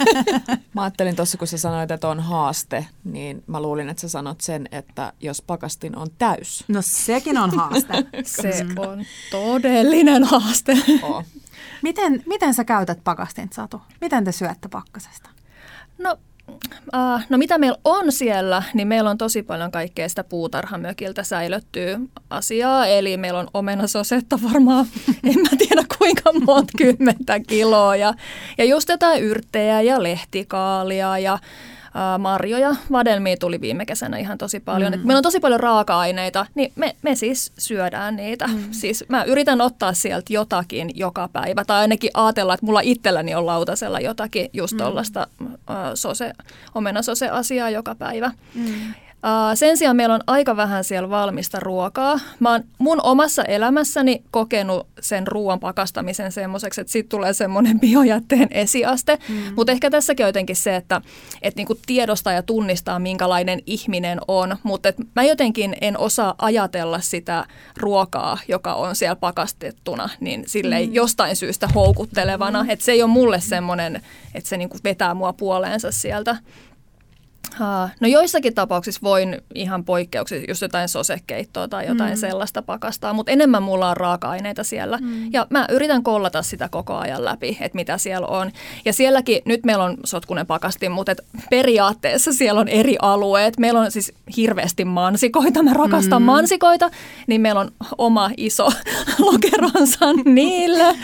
[0.74, 4.40] Mä ajattelin tuossa, kun sä sanoit, että on haaste, niin mä luulin, että sä sanot
[4.40, 6.64] sen, että jos pakastin on täys.
[6.68, 7.94] No sekin on haaste.
[8.24, 10.72] Se on todellinen haaste.
[11.02, 11.24] Oh.
[11.82, 13.82] Miten, miten sä käytät pakastinta, Satu?
[14.00, 15.30] Miten te syötte pakkasesta?
[15.98, 16.16] No,
[16.94, 22.00] äh, no mitä meillä on siellä, niin meillä on tosi paljon kaikkea sitä puutarhamökiltä säilöttyä
[22.30, 22.86] asiaa.
[22.86, 24.86] Eli meillä on omenasosetta varmaan,
[25.24, 27.96] en mä tiedä kuinka monta kymmentä kiloa.
[27.96, 28.14] Ja,
[28.58, 31.38] ja just jotain yrttejä ja lehtikaalia ja
[32.18, 32.76] marjoja.
[32.92, 34.92] Vadelmia tuli viime kesänä ihan tosi paljon.
[34.92, 34.98] Mm.
[34.98, 38.46] meillä on tosi paljon raaka-aineita, niin me, me siis syödään niitä.
[38.46, 38.64] Mm.
[38.70, 43.46] Siis mä yritän ottaa sieltä jotakin joka päivä, tai ainakin ajatella, että mulla itselläni on
[43.46, 45.48] lautasella jotakin just tuollaista mm.
[45.94, 46.32] sose,
[46.74, 48.30] omenasose-asiaa joka päivä.
[48.54, 48.94] Mm.
[49.54, 52.20] Sen sijaan meillä on aika vähän siellä valmista ruokaa.
[52.38, 58.48] Mä oon mun omassa elämässäni kokenut sen ruoan pakastamisen semmoiseksi, että siitä tulee semmoinen biojätteen
[58.50, 59.18] esiaste.
[59.28, 59.34] Mm.
[59.56, 61.00] Mutta ehkä tässäkin on jotenkin se, että
[61.42, 64.56] et niinku tiedostaa ja tunnistaa, minkälainen ihminen on.
[64.62, 67.44] Mutta mä jotenkin en osaa ajatella sitä
[67.76, 70.94] ruokaa, joka on siellä pakastettuna, niin silleen mm.
[70.94, 72.62] jostain syystä houkuttelevana.
[72.62, 72.70] Mm.
[72.70, 74.02] Että se ei ole mulle semmoinen,
[74.34, 76.36] että se niinku vetää mua puoleensa sieltä.
[78.00, 82.20] No joissakin tapauksissa voin ihan poikkeuksissa, jos jotain sosekeittoa tai jotain mm.
[82.20, 84.98] sellaista pakastaa, mutta enemmän mulla on raaka-aineita siellä.
[85.00, 85.32] Mm.
[85.32, 88.50] Ja mä yritän kollata sitä koko ajan läpi, että mitä siellä on.
[88.84, 93.58] Ja sielläkin, nyt meillä on sotkunen pakastin, mutta et periaatteessa siellä on eri alueet.
[93.58, 96.26] Meillä on siis hirveästi mansikoita, mä rakastan mm.
[96.26, 96.90] mansikoita,
[97.26, 98.68] niin meillä on oma iso
[99.26, 100.96] lokeronsa niille.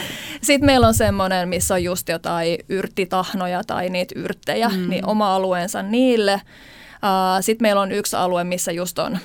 [0.42, 4.90] Sitten meillä on semmoinen, missä on just jotain yrttitahnoja tai niitä yrttejä, mm.
[4.90, 6.36] niin oma alueensa niille.
[7.40, 9.18] Sitten meillä on yksi alue, missä just on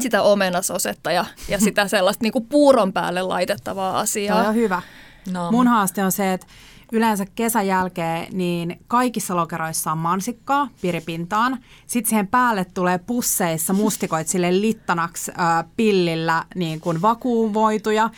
[0.00, 4.36] sitä omenasosetta ja, ja sitä sellaista niin kuin puuron päälle laitettavaa asiaa.
[4.36, 4.82] Tämä on hyvä.
[5.32, 5.50] No.
[5.50, 6.46] Mun haaste on se, että
[6.92, 11.58] yleensä kesän jälkeen niin kaikissa lokeroissa on mansikkaa piripintaan.
[11.86, 18.10] Sitten siihen päälle tulee pusseissa mustikoit sille littanaksi äh, pillillä niin kuin vakuumoituja.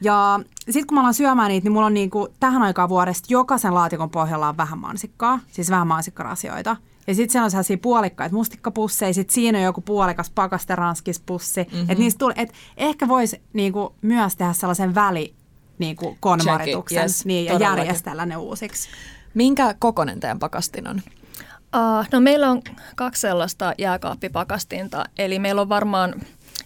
[0.00, 3.74] Ja sitten kun mä alan syömään niitä, niin mulla on niinku tähän aikaan vuodesta jokaisen
[3.74, 6.76] laatikon pohjalla on vähän mansikkaa, siis vähän mansikkarasioita.
[7.08, 11.62] Ja sitten siellä on sellaisia puolikkaita mustikkapusseja, sitten siinä on joku puolikas pakasteranskispussi.
[11.62, 11.80] Mm-hmm.
[11.80, 15.34] Että niistä tuli, et ehkä voisi niinku myös tehdä sellaisen väli
[15.78, 17.78] niinku konmarituksen yes, niin, ja todellakin.
[17.78, 18.88] järjestellä ne uusiksi.
[19.34, 21.02] Minkä kokonen teidän pakastin on?
[21.76, 22.62] Uh, no meillä on
[22.96, 26.14] kaksi sellaista jääkaappipakastinta, eli meillä on varmaan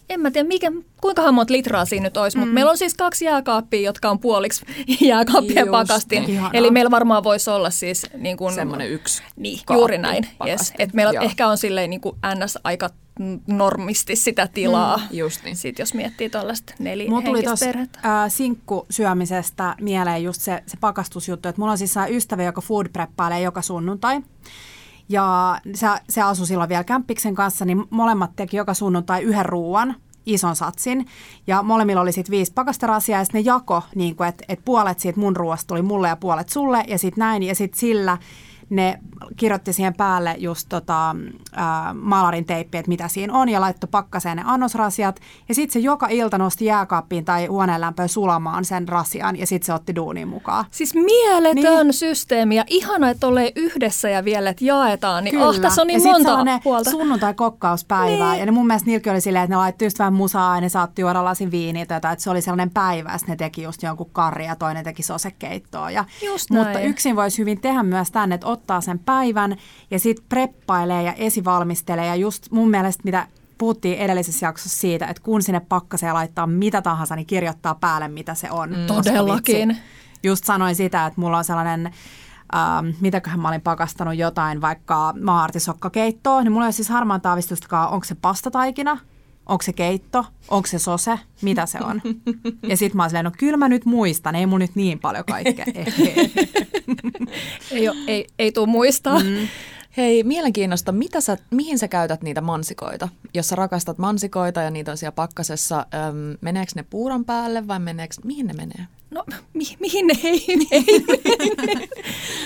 [0.08, 2.40] en mä tiedä, mikä, kuinka monta litraa siinä nyt olisi, mm.
[2.40, 4.66] mutta meillä on siis kaksi jääkaappia, jotka on puoliksi
[5.00, 6.24] jääkaappien pakastin.
[6.24, 6.50] Ihanaa.
[6.54, 10.26] Eli meillä varmaan voisi olla siis niin kuin, semmoinen yksi Niin, juuri näin.
[10.46, 10.72] Yes.
[10.78, 11.24] Et meillä Joo.
[11.24, 12.58] ehkä on silleen niin kuin ns.
[12.64, 12.90] aika
[13.46, 15.56] normisti sitä tilaa, mm, just niin.
[15.56, 17.98] sit, jos miettii tuollaista nelihenkistä perhettä.
[17.98, 23.40] Äh, sinkkusyömisestä mieleen just se, se pakastusjuttu, että mulla on siis ystävä, joka food preppailee
[23.40, 24.20] joka sunnuntai.
[25.08, 29.96] Ja se, se asui silloin vielä kämppiksen kanssa, niin molemmat teki joka sunnuntai yhden ruuan,
[30.26, 31.06] ison satsin.
[31.46, 35.20] Ja molemmilla oli sitten viisi pakasterasia ja sitten ne jako, niin että et puolet siitä
[35.20, 37.42] mun ruoasta tuli mulle ja puolet sulle ja sitten näin.
[37.42, 38.18] Ja sitten sillä
[38.72, 38.98] ne
[39.36, 41.16] kirjoitti siihen päälle just tota,
[41.54, 45.20] ää, maalarin teippi, että mitä siinä on, ja laittoi pakkaseen ne annosrasiat.
[45.48, 49.72] Ja sitten se joka ilta nosti jääkaappiin tai huoneenlämpöön sulamaan sen rasian, ja sitten se
[49.72, 50.64] otti duuniin mukaan.
[50.70, 51.92] Siis mieletön niin.
[51.92, 55.24] systeemi, ja ihana, että ollee yhdessä ja vielä, että jaetaan.
[55.24, 56.90] Niin, oh, tässä on niin ja monta puolta.
[56.90, 58.40] sunnuntai-kokkauspäivää, niin.
[58.40, 60.68] ja ne mun mielestä niilläkin oli silleen, että ne laittoi just vähän musaa, ja ne
[60.68, 64.10] saatti juoda lasin viiniä, tai että se oli sellainen päivä, että ne teki just jonkun
[64.12, 65.90] karri, ja toinen teki sosekeittoa.
[65.90, 69.56] Ja, just mutta yksin voisi hyvin tehdä myös tänne, että ottaa sen päivän
[69.90, 73.26] ja sitten preppailee ja esivalmistelee ja just mun mielestä mitä
[73.58, 78.34] puhuttiin edellisessä jaksossa siitä, että kun sinne pakkaseen laittaa mitä tahansa, niin kirjoittaa päälle, mitä
[78.34, 78.70] se on.
[78.70, 78.86] Mm.
[78.86, 79.76] Todellakin.
[80.22, 81.90] Just sanoin sitä, että mulla on sellainen
[82.54, 87.90] Ähm, mitäköhän mä olin pakastanut jotain, vaikka maartisokkakeittoa, niin mulla ei ole siis harmaan taavistustakaan,
[87.90, 88.98] onko se pastataikina,
[89.52, 92.02] onko se keitto, onko se sose, mitä se on.
[92.68, 95.24] Ja sitten mä oon silleen, no kyllä mä nyt muistan, ei mun nyt niin paljon
[95.24, 95.66] kaikkea.
[97.70, 99.18] ei, ole, ei, ei tule muistaa.
[99.18, 99.48] Mm.
[99.96, 103.08] Hei, mielenkiinnosta, mitä sä, mihin sä käytät niitä mansikoita?
[103.34, 107.78] Jos sä rakastat mansikoita ja niitä on siellä pakkasessa, äm, meneekö ne puuron päälle vai
[107.78, 108.86] meneekö, mihin ne menee?
[109.12, 110.84] No mi- mihin ne ei, ei?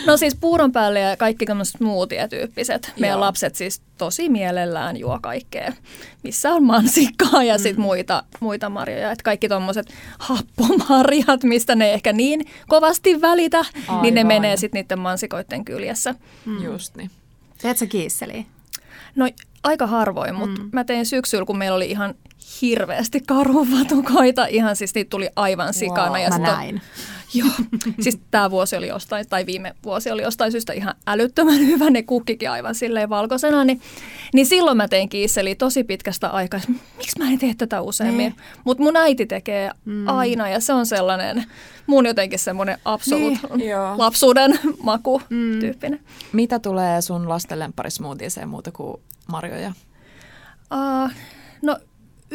[0.07, 2.92] No siis puuron päälle ja kaikki tämmöiset smoothie-tyyppiset.
[3.00, 3.20] Meidän Joo.
[3.20, 5.72] lapset siis tosi mielellään juo kaikkea,
[6.22, 9.12] missä on mansikkaa ja sitten muita, muita marjoja.
[9.12, 9.87] Et kaikki tuommoiset
[10.18, 14.02] happomarjat, mistä ne ei ehkä niin kovasti välitä, Aivan.
[14.02, 16.14] niin ne menee sitten niiden mansikoiden kyljessä.
[16.44, 16.64] Mm.
[16.64, 17.10] Just niin.
[17.62, 18.44] Teet sä kiisseliä?
[19.17, 19.29] No
[19.62, 20.69] aika harvoin, mutta mm.
[20.73, 22.14] mä tein syksyllä, kun meillä oli ihan
[22.63, 24.47] hirveästi karhuvatukoita.
[24.47, 26.11] Ihan siis niitä tuli aivan sikana.
[26.11, 26.21] Wow.
[26.21, 26.81] ja Mä näin.
[27.35, 27.49] Joo,
[28.01, 32.03] siis tämä vuosi oli jostain, tai viime vuosi oli jostain syystä ihan älyttömän hyvä, ne
[32.03, 33.81] kukkikin aivan silleen valkoisena, niin,
[34.35, 36.61] niin silloin mä tein kiisseli tosi pitkästä aikaa.
[36.97, 38.19] Miksi mä en tee tätä useammin?
[38.19, 38.35] Niin.
[38.65, 40.09] Mutta mun äiti tekee mm.
[40.09, 41.44] aina, ja se on sellainen,
[41.87, 45.61] mun jotenkin semmoinen absolut Niin, lapsuuden maku mm.
[45.61, 46.01] tyyppinen.
[46.33, 49.73] Mitä tulee sun lasten lempparismoothieseen muuta kuin marjoja?
[50.75, 51.11] Uh,
[51.63, 51.79] no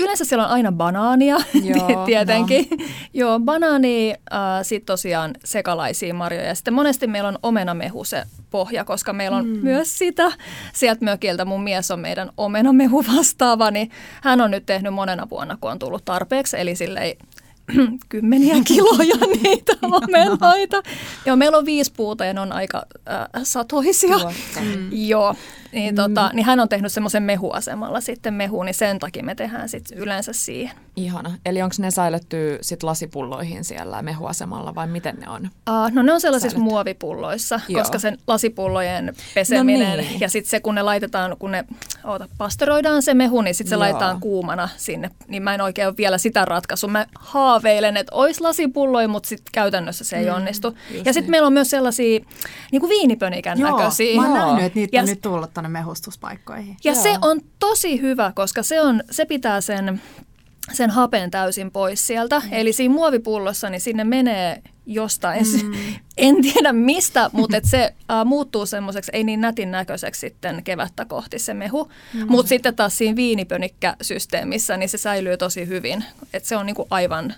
[0.02, 2.68] yleensä siellä on aina banaania, Joo, tietenkin.
[2.70, 2.86] No.
[3.14, 6.48] Joo, banaani, uh, sitten tosiaan sekalaisia marjoja.
[6.48, 9.60] Ja sitten monesti meillä on omenamehu se pohja, koska meillä on mm.
[9.64, 10.32] myös sitä.
[10.74, 13.92] Sieltä mökiltä mun mies on meidän omenamehu vastaava, niin
[14.22, 16.60] hän on nyt tehnyt monena vuonna, kun on tullut tarpeeksi.
[16.60, 17.18] Eli silleen
[18.10, 20.84] kymmeniä kiloja niitä omenoita.
[21.26, 24.18] Joo, meillä on viisi puuta ja ne on aika äh, satoisia.
[24.18, 24.90] Mm.
[24.92, 25.36] Joo,
[25.72, 29.70] niin, tota, niin hän on tehnyt semmoisen mehuasemalla sitten mehu, niin sen takia me tehdään
[29.70, 30.76] sitten yleensä siihen.
[30.96, 31.32] Ihana.
[31.46, 35.42] Eli onko ne säilytty sit lasipulloihin siellä mehuasemalla vai miten ne on?
[35.70, 36.72] Uh, no ne on sellaisissa Säilytty.
[36.72, 37.82] muovipulloissa, Joo.
[37.82, 40.20] koska sen lasipullojen peseminen No niin.
[40.20, 41.66] ja sitten se kun ne laitetaan, kun ne
[42.04, 43.80] oota, pasteroidaan se mehu, niin sitten se Joo.
[43.80, 45.10] laitetaan kuumana sinne.
[45.28, 46.88] Niin mä en oikein ole vielä sitä ratkaisu.
[46.88, 50.68] Mä haaveilen, että olisi lasipulloja, mutta sitten käytännössä se ei Mm, onnistu.
[50.92, 51.32] Ja sitten niin.
[51.32, 52.20] meillä on myös sellaisia
[52.72, 54.16] niin kuin viinipönikän Joo, näköisiä.
[54.22, 56.78] mä oon nähnyt, että niitä Ja on nyt tullut tuonne mehustuspaikkoihin.
[56.84, 57.04] Ja Joo.
[57.04, 60.02] se on tosi hyvä, koska se, on, se pitää sen,
[60.74, 62.40] sen hapen täysin pois sieltä.
[62.40, 62.48] Mm.
[62.52, 65.74] Eli siinä muovipullossa, niin sinne menee jostain, mm.
[66.18, 71.06] en tiedä mistä, mutta et se äh, muuttuu semmoiseksi, ei niin nätin näköiseksi sitten kevättä
[71.06, 71.92] kohti se mehu.
[72.14, 72.26] Mm.
[72.30, 76.04] Mutta sitten taas siinä viinipönikkäsysteemissä, niin se säilyy tosi hyvin.
[76.34, 77.34] Et se on niinku aivan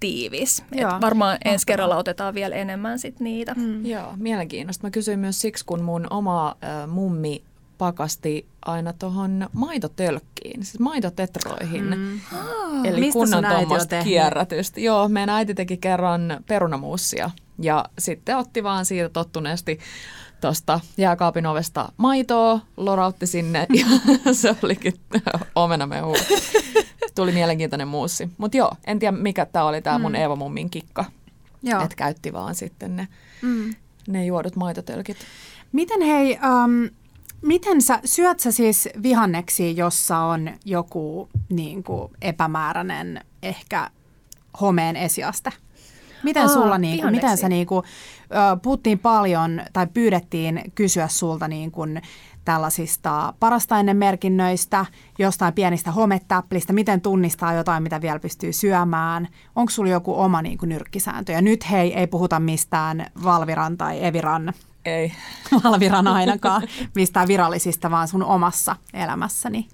[0.00, 0.64] tiivis.
[0.72, 3.54] Et Joo, varmaan ensi kerralla otetaan vielä enemmän sit niitä.
[3.54, 3.86] Mm.
[3.86, 4.86] Joo, mielenkiintoista.
[4.86, 7.42] Mä kysyin myös siksi, kun mun oma äh, mummi
[7.78, 11.84] pakasti aina tuohon maitotölkkiin, siis maitotetroihin.
[11.98, 12.20] Mm.
[12.84, 14.80] Eli Mistä kunnon tuommoista kierrätystä.
[14.80, 19.78] Joo, meidän äiti teki kerran perunamuussia ja sitten otti vaan siitä tottuneesti
[20.40, 23.86] tuosta jääkaapin ovesta maitoa, lorautti sinne ja
[24.32, 24.94] se olikin
[25.54, 26.16] omenamehu.
[27.14, 28.28] Tuli mielenkiintoinen muussi.
[28.38, 31.04] Mutta joo, en tiedä mikä tämä oli tämä mun Eeva mummin kikka.
[31.62, 31.82] Joo.
[31.82, 33.08] Että käytti vaan sitten ne,
[33.42, 33.74] Mm.
[34.08, 35.16] ne juodut maitotölkit.
[35.72, 36.32] Miten hei,
[36.64, 36.90] um,
[37.42, 43.90] miten sä, syöt sä siis vihanneksi, jossa on joku niin kuin epämääräinen ehkä
[44.60, 45.50] homeen esiaste?
[46.22, 47.84] Miten Aa, sulla, niin kuin, miten sä niin kuin,
[48.62, 52.02] puhuttiin paljon tai pyydettiin kysyä sulta niin kuin
[52.44, 54.86] tällaisista parasta ennen merkinnöistä,
[55.18, 59.28] jostain pienistä hometäplistä, miten tunnistaa jotain, mitä vielä pystyy syömään.
[59.56, 61.32] Onko sulla joku oma niin kuin nyrkkisääntö?
[61.32, 64.52] Ja nyt hei, ei puhuta mistään Valviran tai Eviran
[64.88, 65.12] Ei.
[65.64, 66.62] Valviran ainakaan
[66.94, 69.68] mistään virallisista, vaan sun omassa elämässäni.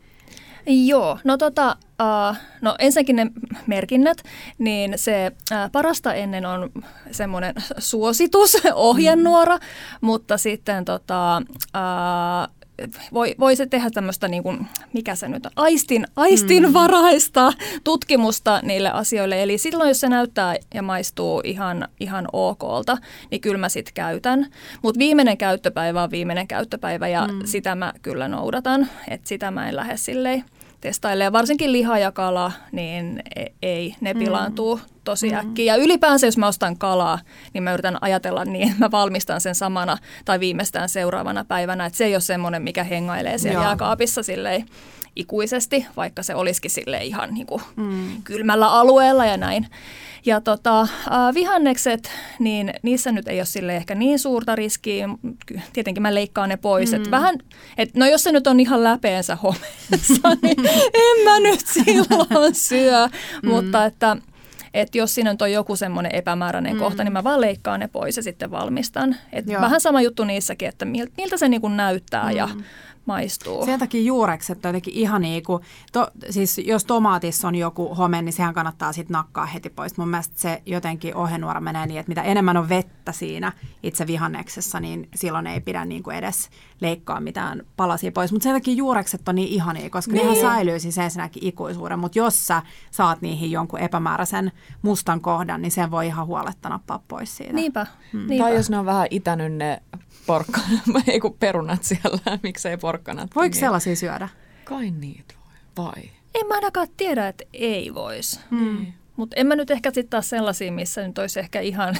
[0.66, 3.26] Joo, no tota, uh, no ensinnäkin ne
[3.66, 4.18] merkinnät,
[4.58, 6.70] niin se uh, parasta ennen on
[7.10, 9.62] semmoinen suositus, ohjenuora, mm.
[10.00, 12.63] mutta sitten tota, uh,
[13.12, 17.52] voi, voi se tehdä tämmöistä, niin kuin, mikä se nyt on, aistin, aistinvaraista
[17.84, 19.42] tutkimusta niille asioille.
[19.42, 22.98] Eli silloin, jos se näyttää ja maistuu ihan, ihan okolta,
[23.30, 24.46] niin kyllä mä sit käytän.
[24.82, 27.40] Mutta viimeinen käyttöpäivä on viimeinen käyttöpäivä ja mm.
[27.44, 28.88] sitä mä kyllä noudatan.
[29.08, 30.44] Että sitä mä en lähde silleen
[30.84, 31.32] testailemaan.
[31.32, 35.36] Varsinkin liha ja kala, niin e- ei, ne pilaantuu tosi mm.
[35.36, 35.76] äkkiä.
[35.76, 37.18] Ja ylipäänsä, jos mä ostan kalaa,
[37.52, 41.86] niin mä yritän ajatella niin, että mä valmistan sen samana tai viimeistään seuraavana päivänä.
[41.86, 43.64] Että se ei ole semmoinen, mikä hengailee siellä Joo.
[43.64, 44.66] jääkaapissa silleen
[45.16, 48.22] ikuisesti, vaikka se olisikin sille ihan niin kuin mm.
[48.24, 49.66] kylmällä alueella ja näin.
[50.26, 50.88] Ja tota,
[51.34, 55.08] vihannekset, niin niissä nyt ei ole sille ehkä niin suurta riskiä.
[55.72, 56.92] Tietenkin mä leikkaan ne pois.
[56.92, 56.96] Mm.
[56.96, 57.34] Et vähän,
[57.78, 63.08] et, no jos se nyt on ihan läpeensä homeessa, niin en mä nyt silloin syö.
[63.42, 63.48] Mm.
[63.48, 64.16] Mutta että
[64.74, 66.78] että jos siinä on joku semmoinen epämääräinen mm.
[66.78, 69.16] kohta, niin mä vaan leikkaan ne pois ja sitten valmistan.
[69.32, 69.60] Et Joo.
[69.60, 72.36] vähän sama juttu niissäkin, että mil- miltä se niinku näyttää mm.
[72.36, 72.48] ja
[73.06, 73.64] maistuu.
[73.64, 78.22] Sen takia juurekset on jotenkin ihan niin kuin, to, siis jos tomaatissa on joku home,
[78.22, 79.96] niin sehän kannattaa sitten nakkaa heti pois.
[79.96, 83.52] Mun mielestä se jotenkin ohjenuora menee niin, että mitä enemmän on vettä siinä
[83.82, 86.50] itse vihanneksessa, niin silloin ei pidä niin kuin edes
[86.80, 88.32] leikkaa mitään palasia pois.
[88.32, 90.26] Mutta sen takia juurekset on niin ihania, koska niin.
[90.26, 91.98] nehän säilyy siis ensinnäkin ikuisuuden.
[91.98, 94.52] Mutta jos sä saat niihin jonkun epämääräisen
[94.82, 97.52] mustan kohdan, niin sen voi ihan huoletta nappaa pois siitä.
[97.52, 97.86] Niinpä.
[98.12, 98.26] Hmm.
[98.26, 98.44] Niinpä.
[98.44, 99.82] Tai jos ne on vähän itänyt ne
[100.26, 103.30] porkkanat, ei kun perunat siellä, miksei porkkanat.
[103.34, 103.60] Voiko niin.
[103.60, 104.28] sellaisia syödä?
[104.64, 106.02] Kai niitä voi, vai?
[106.34, 108.40] En mä ainakaan tiedä, että ei voisi.
[108.50, 108.86] Mm.
[109.16, 111.96] Mutta en mä nyt ehkä sitten taas sellaisia, missä nyt olisi ehkä ihan,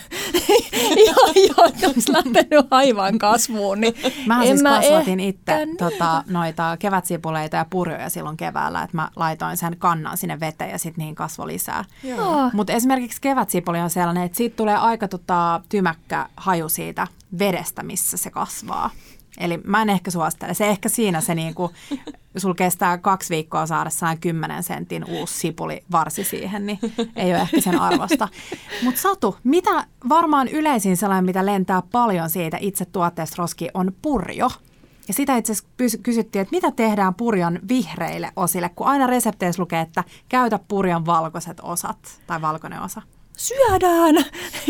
[1.37, 3.81] ihan että olisi lähtenyt aivan kasvuun.
[3.81, 3.95] Niin
[4.27, 9.57] mä siis mä kasvatin itse tota, noita kevätsipuleita ja purjoja silloin keväällä, että mä laitoin
[9.57, 11.85] sen kannan sinne veteen ja sitten niihin kasvoi lisää.
[12.53, 17.07] Mutta esimerkiksi kevätsipuli on sellainen, että siitä tulee aika tota, tymäkkä haju siitä
[17.39, 18.91] vedestä, missä se kasvaa.
[19.39, 20.55] Eli mä en ehkä suosittele.
[20.55, 21.71] Se ehkä siinä se niinku,
[22.37, 26.79] sul kestää kaksi viikkoa saada sellainen 10 sentin uusi sipuli varsi siihen, niin
[27.17, 28.29] ei ole ehkä sen arvosta.
[28.85, 34.51] Mutta Satu, mitä varmaan yleisin sellainen, mitä lentää paljon siitä itse tuotteesta roski, on purjo.
[35.09, 39.81] Ja sitä itse asiassa kysyttiin, että mitä tehdään purjon vihreille osille, kun aina resepteissä lukee,
[39.81, 43.03] että käytä purjon valkoiset osat tai valkoinen osa.
[43.37, 44.15] Syödään!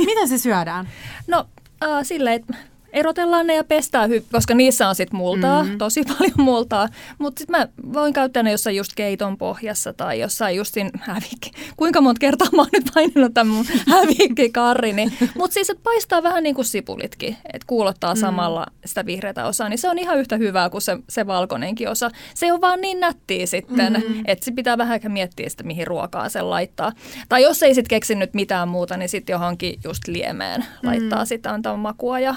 [0.07, 0.89] Miten se syödään?
[1.27, 1.49] No
[1.83, 2.55] äh, silleen, että
[2.95, 5.79] erotellaan ne ja pestään, koska niissä on sitten multaa, mm-hmm.
[5.79, 6.89] tosi paljon multaa.
[7.19, 11.51] Mutta sitten mä voin käyttää ne jossain just keiton pohjassa tai jossain justin hävikki.
[11.77, 15.13] Kuinka monta kertaa mä oon nyt painanut tämän mun hävikkikarrini.
[15.35, 18.21] Mutta siis, että paistaa vähän niin kuin sipulitkin, että kuulottaa mm.
[18.21, 22.11] samalla sitä vihreätä osaa, niin se on ihan yhtä hyvää kuin se, se valkoinenkin osa.
[22.35, 24.23] Se on vaan niin nättiä sitten, mm-hmm.
[24.27, 26.93] että se pitää vähän miettiä sitä, mihin ruokaa sen laittaa.
[27.29, 31.27] Tai jos ei sitten keksinyt mitään muuta, niin sitten johonkin just liemeen laittaa mm-hmm.
[31.27, 32.35] sitä antaa makua ja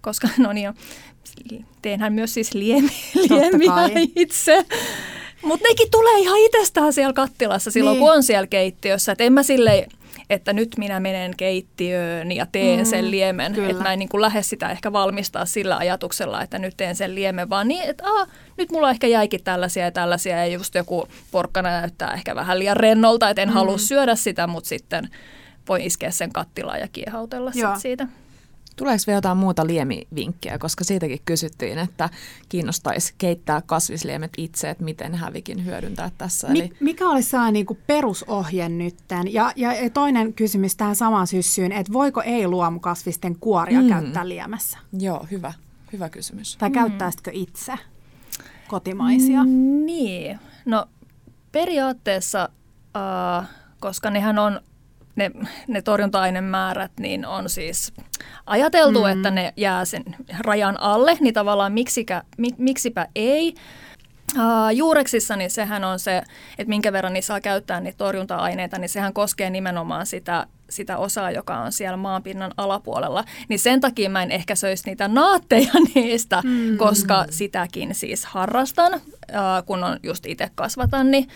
[0.00, 0.74] koska no niin,
[1.82, 4.66] teenhän myös siis liemi, liemiä itse.
[5.42, 8.00] Mutta nekin tulee ihan itsestään siellä kattilassa silloin, niin.
[8.00, 9.12] kun on siellä keittiössä.
[9.12, 9.90] Että en mä silleen,
[10.30, 13.54] että nyt minä menen keittiöön ja teen mm, sen liemen.
[13.70, 17.14] Että mä en niin kuin lähde sitä ehkä valmistaa sillä ajatuksella, että nyt teen sen
[17.14, 21.08] liemen, vaan niin, että ah, nyt mulla ehkä jäikin tällaisia ja tällaisia ja just joku
[21.30, 23.54] porkkana näyttää ehkä vähän liian rennolta, että en mm.
[23.54, 25.08] halua syödä sitä, mutta sitten
[25.68, 28.06] voi iskeä sen kattilaan ja kiehautella sit siitä.
[28.80, 32.08] Tuleeko vielä jotain muuta liemivinkkejä, koska siitäkin kysyttiin, että
[32.48, 36.48] kiinnostaisi keittää kasvisliemet itse, että miten hävikin hyödyntää tässä.
[36.48, 36.72] Eli...
[36.80, 39.32] Mikä olisi sellainen niin perusohje nytten?
[39.32, 43.88] Ja, ja toinen kysymys tähän samaan syssyyn, että voiko ei-luomukasvisten kuoria mm.
[43.88, 44.78] käyttää liemessä?
[44.98, 45.52] Joo, hyvä,
[45.92, 46.56] hyvä kysymys.
[46.56, 46.74] Tai mm.
[46.74, 47.72] käyttäisitkö itse
[48.68, 49.44] kotimaisia?
[49.44, 50.86] Mm, niin, no
[51.52, 52.48] periaatteessa,
[52.96, 53.48] äh,
[53.80, 54.60] koska nehän on
[55.20, 55.30] ne,
[55.68, 57.92] ne torjunta-ainemäärät niin on siis
[58.46, 59.10] ajateltu, mm.
[59.10, 60.04] että ne jää sen
[60.38, 63.54] rajan alle, niin tavallaan miksikä, mik, miksipä ei.
[64.36, 66.16] Uh, juureksissa niin sehän on se,
[66.58, 71.30] että minkä verran niissä saa käyttää niitä torjunta-aineita, niin sehän koskee nimenomaan sitä, sitä osaa,
[71.30, 73.24] joka on siellä maanpinnan alapuolella.
[73.48, 76.76] Niin sen takia mä en ehkä söisi niitä naatteja niistä, mm.
[76.76, 81.28] koska sitäkin siis harrastan, uh, kun on just itse kasvatan, niin,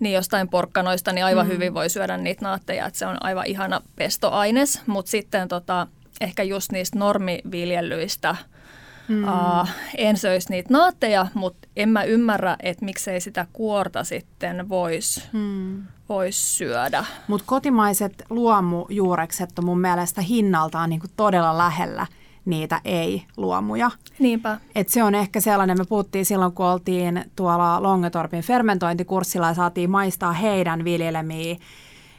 [0.00, 1.52] niin jostain porkkanoista niin aivan mm.
[1.52, 5.86] hyvin voi syödä niitä naatteja, että se on aivan ihana pestoaines, mutta sitten tota,
[6.20, 8.36] ehkä just niistä normiviljelyistä–
[9.08, 9.24] Mm.
[9.24, 15.22] Uh, en söisi niitä naatteja, mutta en mä ymmärrä, että miksei sitä kuorta sitten voisi
[15.32, 15.82] mm.
[16.08, 17.04] vois syödä.
[17.28, 22.06] Mutta kotimaiset luomujuurekset on mun mielestä hinnaltaan niinku todella lähellä
[22.44, 23.90] niitä ei-luomuja.
[24.18, 24.58] Niinpä.
[24.74, 29.90] Et se on ehkä sellainen, me puhuttiin silloin, kun oltiin tuolla Longetorpin fermentointikurssilla ja saatiin
[29.90, 31.56] maistaa heidän viljelemiä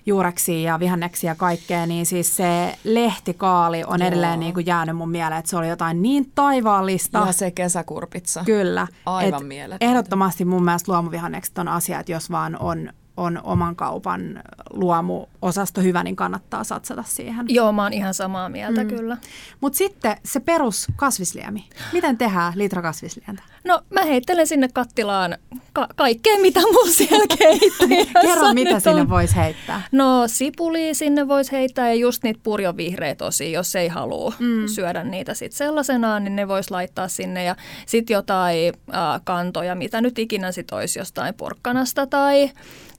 [0.05, 4.07] juureksia ja vihanneksia ja kaikkea, niin siis se lehtikaali on Joo.
[4.07, 7.23] edelleen niin kuin jäänyt mun mieleen, että se oli jotain niin taivaallista.
[7.25, 8.43] Ja se kesäkurpitsa.
[8.45, 8.87] Kyllä.
[9.05, 9.85] Aivan mieletöntä.
[9.85, 14.43] Ehdottomasti mun mielestä luomuvihannekset on asia, että jos vaan on on oman kaupan
[14.73, 17.45] luomuosasto hyvä, niin kannattaa satsata siihen.
[17.49, 18.89] Joo, mä oon ihan samaa mieltä mm.
[18.89, 19.17] kyllä.
[19.61, 21.69] Mutta sitten se perus kasvisliemi.
[21.93, 23.43] Miten tehdään litra kasvislientä?
[23.63, 25.37] No mä heittelen sinne kattilaan
[25.73, 29.09] ka- kaikkea, mitä mun siellä keittiössä Kerro, mitä sinne on.
[29.09, 29.81] voisi heittää.
[29.91, 34.67] No sipuli sinne voisi heittää ja just niitä purjovihreitä tosi, jos ei halua mm.
[34.67, 37.43] syödä niitä sitten sellaisenaan, niin ne voisi laittaa sinne.
[37.43, 37.55] Ja
[37.85, 42.51] sitten jotain äh, kantoja, mitä nyt ikinä sitten olisi jostain porkkanasta tai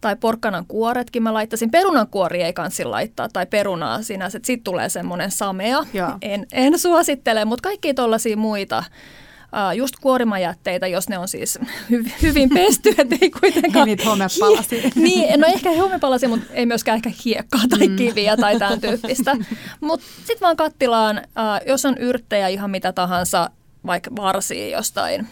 [0.04, 1.70] tai porkkanan kuoretkin mä laittaisin.
[1.70, 5.84] Perunan kuori ei kansi laittaa tai perunaa sinänsä, että sitten tulee semmoinen samea.
[6.22, 8.84] En, en suosittele, mutta kaikki tuollaisia muita
[9.74, 11.58] just kuorimajätteitä, jos ne on siis
[11.90, 13.88] hy- hyvin pesty, ettei kuitenkaan...
[13.88, 14.04] Ei niitä
[14.94, 17.96] niin, no ehkä homepalasia, mutta ei myöskään ehkä hiekkaa tai mm.
[17.96, 19.36] kiviä tai tämän tyyppistä.
[19.80, 21.22] Mutta sitten vaan kattilaan,
[21.66, 23.50] jos on yrttejä ihan mitä tahansa,
[23.86, 25.28] vaikka varsia jostain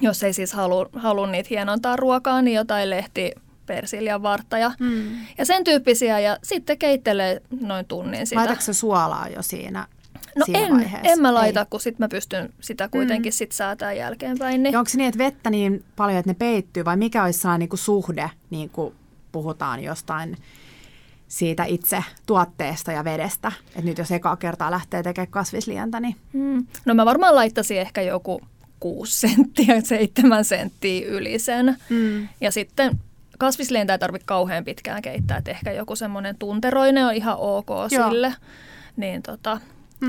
[0.00, 3.32] jos ei siis halua, halua niitä hienontaa ruokaa, niin jotain lehti,
[3.66, 5.16] persiljan vartta mm.
[5.38, 6.20] ja sen tyyppisiä.
[6.20, 8.40] Ja sitten keittelee noin tunnin sitä.
[8.40, 9.86] Laitatko se suolaa jo siinä
[10.36, 11.66] No en, en mä laita, Ei.
[11.70, 13.34] kun sit mä pystyn sitä kuitenkin mm.
[13.34, 14.62] sit säätää jälkeenpäin.
[14.62, 14.72] Niin.
[14.72, 17.68] Ja onko se niin, että vettä niin paljon, että ne peittyy vai mikä olisi sellainen
[17.70, 18.94] niin suhde, niin kuin
[19.32, 20.36] puhutaan jostain
[21.28, 23.52] siitä itse tuotteesta ja vedestä.
[23.68, 26.16] Että nyt jos ekaa kertaa lähtee tekemään kasvislientä, niin...
[26.32, 26.66] Mm.
[26.84, 28.40] No mä varmaan laittaisin ehkä joku
[28.80, 31.76] 6 senttiä, 7 senttiä yli sen.
[31.88, 32.28] Mm.
[32.40, 33.00] Ja sitten
[33.38, 38.10] kasvislientä ei tarvitse kauhean pitkään keittää, että ehkä joku semmoinen tunteroinen on ihan ok Joo.
[38.10, 38.34] sille.
[38.96, 39.60] Niin tota,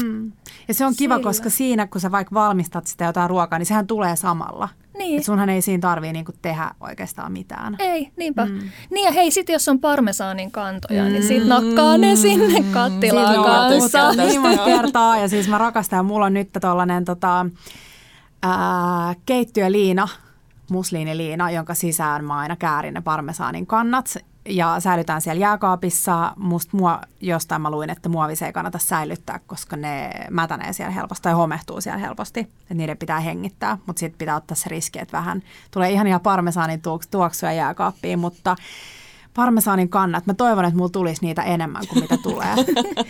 [0.04, 0.32] Mm.
[0.68, 1.24] Ja se on kiva, Sillä.
[1.24, 4.70] koska siinä, kun sä vaikka valmistat sitä jotain ruokaa, niin sehän tulee samalla.
[4.98, 5.18] Niin.
[5.20, 7.76] Et sunhan ei siinä tarvii niinku tehdä oikeastaan mitään.
[7.80, 8.46] Ei, niinpä.
[8.46, 8.60] Mm.
[8.92, 11.20] Niin ja hei, sitten jos on parmesaanin kantoja, niin mm.
[11.20, 14.12] niin sit nakkaa ne sinne kattilaan kanssa.
[14.12, 15.18] Niin monta kertaa.
[15.18, 17.46] Ja siis mä rakastan, ja mulla on nyt tollanen tota,
[18.44, 20.08] ää, keittiöliina,
[20.72, 24.18] musliiniliina, jonka sisään mä aina käärin ne parmesaanin kannat
[24.50, 26.34] ja säilytään siellä jääkaapissa.
[26.36, 31.24] Musta mua, jostain mä luin, että muovisia ei kannata säilyttää, koska ne mätänee siellä helposti
[31.24, 32.40] tai homehtuu siellä helposti.
[32.40, 36.82] Että niiden pitää hengittää, mutta sitten pitää ottaa se riski, että vähän tulee ihania parmesaanin
[37.12, 38.56] tuoksuja jääkaappiin, mutta
[39.36, 40.26] parmesaanin kannat.
[40.26, 42.56] Mä toivon, että mulla tulisi niitä enemmän kuin mitä tulee.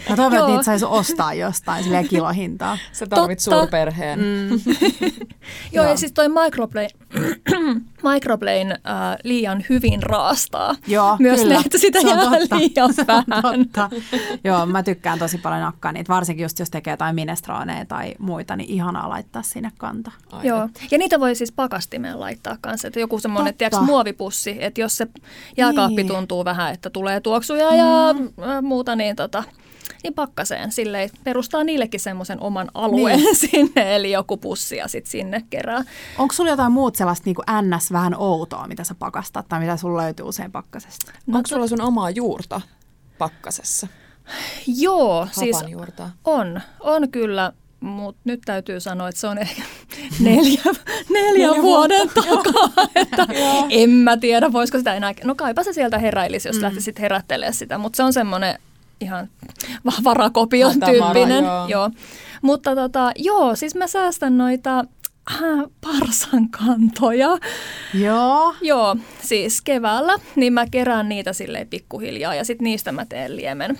[0.09, 2.77] Mä toivon, että niitä saisi ostaa jostain silleen kilohintaa.
[2.91, 3.59] Sä tarvit Totta.
[3.59, 4.19] suurperheen.
[4.19, 4.59] Mm.
[5.73, 6.89] Joo, ja siis toi microplane,
[8.13, 10.75] microplane äh, liian hyvin raastaa.
[10.87, 11.61] Joo, Myös kyllä.
[11.65, 12.57] että sitä se jää totta.
[12.57, 13.25] liian se vähän.
[13.41, 13.89] Totta.
[14.43, 18.55] Joo, mä tykkään tosi paljon nakkaa niitä, varsinkin just jos tekee jotain minestraaneja tai muita,
[18.55, 20.11] niin ihanaa laittaa sinne kanta.
[20.31, 20.45] Aivan.
[20.47, 24.97] Joo, ja niitä voi siis pakastimeen laittaa kanssa, että joku semmoinen, tiedätkö, muovipussi, että jos
[24.97, 25.07] se
[25.57, 26.07] jääkaappi niin.
[26.07, 27.77] tuntuu vähän, että tulee tuoksuja mm.
[27.77, 28.15] ja
[28.61, 29.43] muuta, niin tota,
[30.05, 30.71] niin pakkaseen.
[30.71, 33.35] Silleen perustaa niillekin semmoisen oman alueen niin.
[33.49, 35.83] sinne, eli joku pussi ja sitten sinne kerää.
[36.17, 37.91] Onko sulla jotain muut sellaista niin kuin ns.
[37.91, 41.11] vähän outoa, mitä sä pakastat tai mitä sulla löytyy usein pakkasesta?
[41.27, 42.61] No, Onko sulla sun omaa juurta
[43.17, 43.87] pakkasessa?
[44.67, 45.57] Joo, siis
[46.23, 49.61] on, on kyllä, mutta nyt täytyy sanoa, että se on ehkä
[50.19, 50.63] neljä,
[51.09, 52.87] neljä vuoden takaa.
[52.95, 53.27] Että
[53.69, 55.13] en mä tiedä, voisiko sitä enää.
[55.23, 56.61] No kaipa se sieltä heräilisi, jos mm.
[56.61, 58.59] lähtisit herättelemään sitä, mutta se on semmoinen
[59.01, 59.29] ihan
[60.03, 61.43] varakopion tyyppinen.
[61.43, 61.67] Joo.
[61.67, 61.89] joo.
[62.41, 64.79] Mutta tota, joo, siis mä säästän noita
[65.31, 65.39] äh,
[65.81, 67.37] parsan kantoja.
[67.93, 68.55] Joo.
[68.61, 73.79] Joo, siis keväällä, niin mä kerään niitä silleen pikkuhiljaa ja sitten niistä mä teen liemen.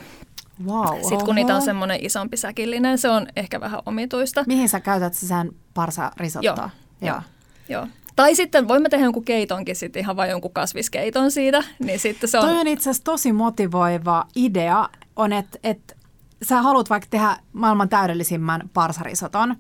[0.66, 1.34] Wow, Sitten kun oho.
[1.34, 4.44] niitä on semmoinen isompi säkillinen, se on ehkä vähän omituista.
[4.48, 6.70] Mihin sä käytät sen parsarisottoa?
[7.02, 7.22] Joo, joo.
[7.70, 7.88] joo.
[8.16, 11.64] Tai sitten voimme tehdä jonkun keitonkin sitten ihan vain jonkun kasviskeiton siitä.
[11.80, 12.46] Niin sitten se on...
[12.48, 15.96] Toi on itse asiassa tosi motivoiva idea, on, että, että
[16.44, 19.56] sä haluat vaikka tehdä maailman täydellisimmän parsarisoton,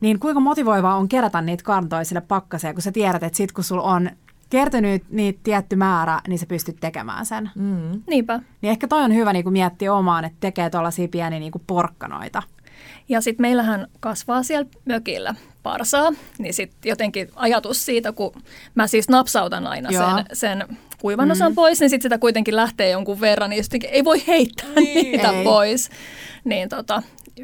[0.00, 3.64] niin kuinka motivoivaa on kerätä niitä kantoja sille pakkaseen, kun sä tiedät, että sit kun
[3.64, 4.10] sulla on
[4.50, 7.50] kertynyt niitä tietty määrä, niin sä pystyt tekemään sen.
[7.54, 8.02] Mm.
[8.06, 8.40] Niinpä.
[8.62, 11.62] Niin ehkä toi on hyvä niin kuin miettiä omaan, että tekee tuollaisia pieniä niin kuin
[11.66, 12.42] porkkanoita.
[13.08, 15.34] Ja sitten meillähän kasvaa siellä mökillä
[15.64, 18.32] parsaa, niin sitten jotenkin ajatus siitä, kun
[18.74, 21.54] mä siis napsautan aina sen, sen kuivan osan mm.
[21.54, 24.94] pois, niin sitten sitä kuitenkin lähtee jonkun verran, niin ei voi heittää niin.
[24.94, 25.44] niitä ei.
[25.44, 25.90] pois.
[26.44, 27.02] Niin tota,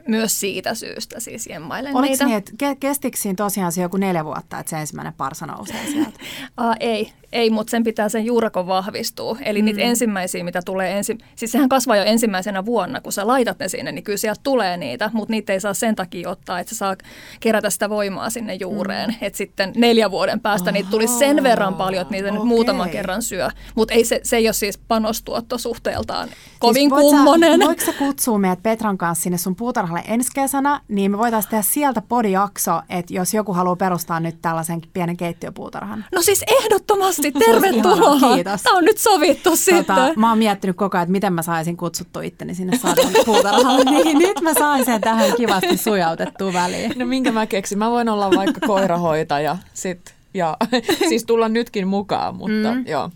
[0.09, 2.25] myös siitä syystä siis jemmailen Oliko niitä.
[2.25, 6.21] niin, että kestikö siinä tosiaan se joku neljä vuotta, että se ensimmäinen parsa nousee sieltä?
[6.61, 9.39] uh, ei, ei, mutta sen pitää sen juurakon vahvistua.
[9.45, 9.64] Eli mm.
[9.64, 11.18] niitä ensimmäisiä, mitä tulee ensi...
[11.37, 14.76] Siis sehän kasvaa jo ensimmäisenä vuonna, kun sä laitat ne sinne, niin kyllä sieltä tulee
[14.76, 16.97] niitä, mutta niitä ei saa sen takia ottaa, että sä saa
[17.41, 19.11] kerätä sitä voimaa sinne juureen.
[19.11, 19.16] Mm.
[19.20, 22.39] Että sitten neljä vuoden päästä Aha, niitä tulisi sen verran paljon, että niitä okay.
[22.39, 23.49] nyt muutaman kerran syö.
[23.74, 26.28] Mutta ei se, se ei ole siis panostuotto suhteeltaan
[26.59, 27.61] kovin siis kummonen.
[27.61, 31.51] Sä, voiko sä kutsua meidät Petran kanssa sinne sun puutarhalle ensi kesänä, niin me voitaisiin
[31.51, 36.05] tehdä sieltä podijakso, että jos joku haluaa perustaa nyt tällaisen pienen keittiöpuutarhan.
[36.12, 38.16] No siis ehdottomasti Kovasti, tervetuloa.
[38.16, 38.62] Ihana, kiitos.
[38.62, 39.97] Tämä on nyt sovittu tota, sitten.
[40.16, 43.85] Mä oon miettinyt koko ajan, että miten mä saisin kutsuttua itteni sinne saadaan puutarhalle.
[44.05, 46.93] niin nyt mä sain sen tähän kivasti sujautettua väliin.
[46.97, 47.79] No minkä mä keksin?
[47.79, 50.57] Mä voin olla vaikka koirahoitaja sit, ja
[51.09, 52.87] siis tulla nytkin mukaan, mutta mm.
[52.87, 53.11] joo.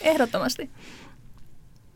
[0.00, 0.70] Ehdottomasti.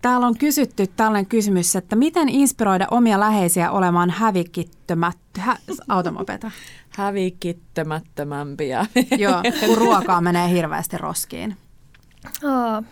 [0.03, 5.19] Täällä on kysytty tällainen kysymys, että miten inspiroida omia läheisiä olemaan hävikittömät...
[5.39, 5.57] Hä,
[5.89, 6.51] automopeta
[7.01, 8.87] hävikittömättömämpiä.
[9.19, 11.57] Joo, kun ruokaa menee hirveästi roskiin.
[12.45, 12.85] Oh.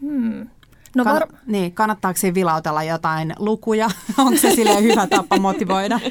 [0.00, 0.48] Hmm.
[0.94, 1.22] No var...
[1.22, 3.90] Kann- niin, kannattaako siinä vilautella jotain lukuja?
[4.18, 6.00] Onko se sille hyvä tapa motivoida?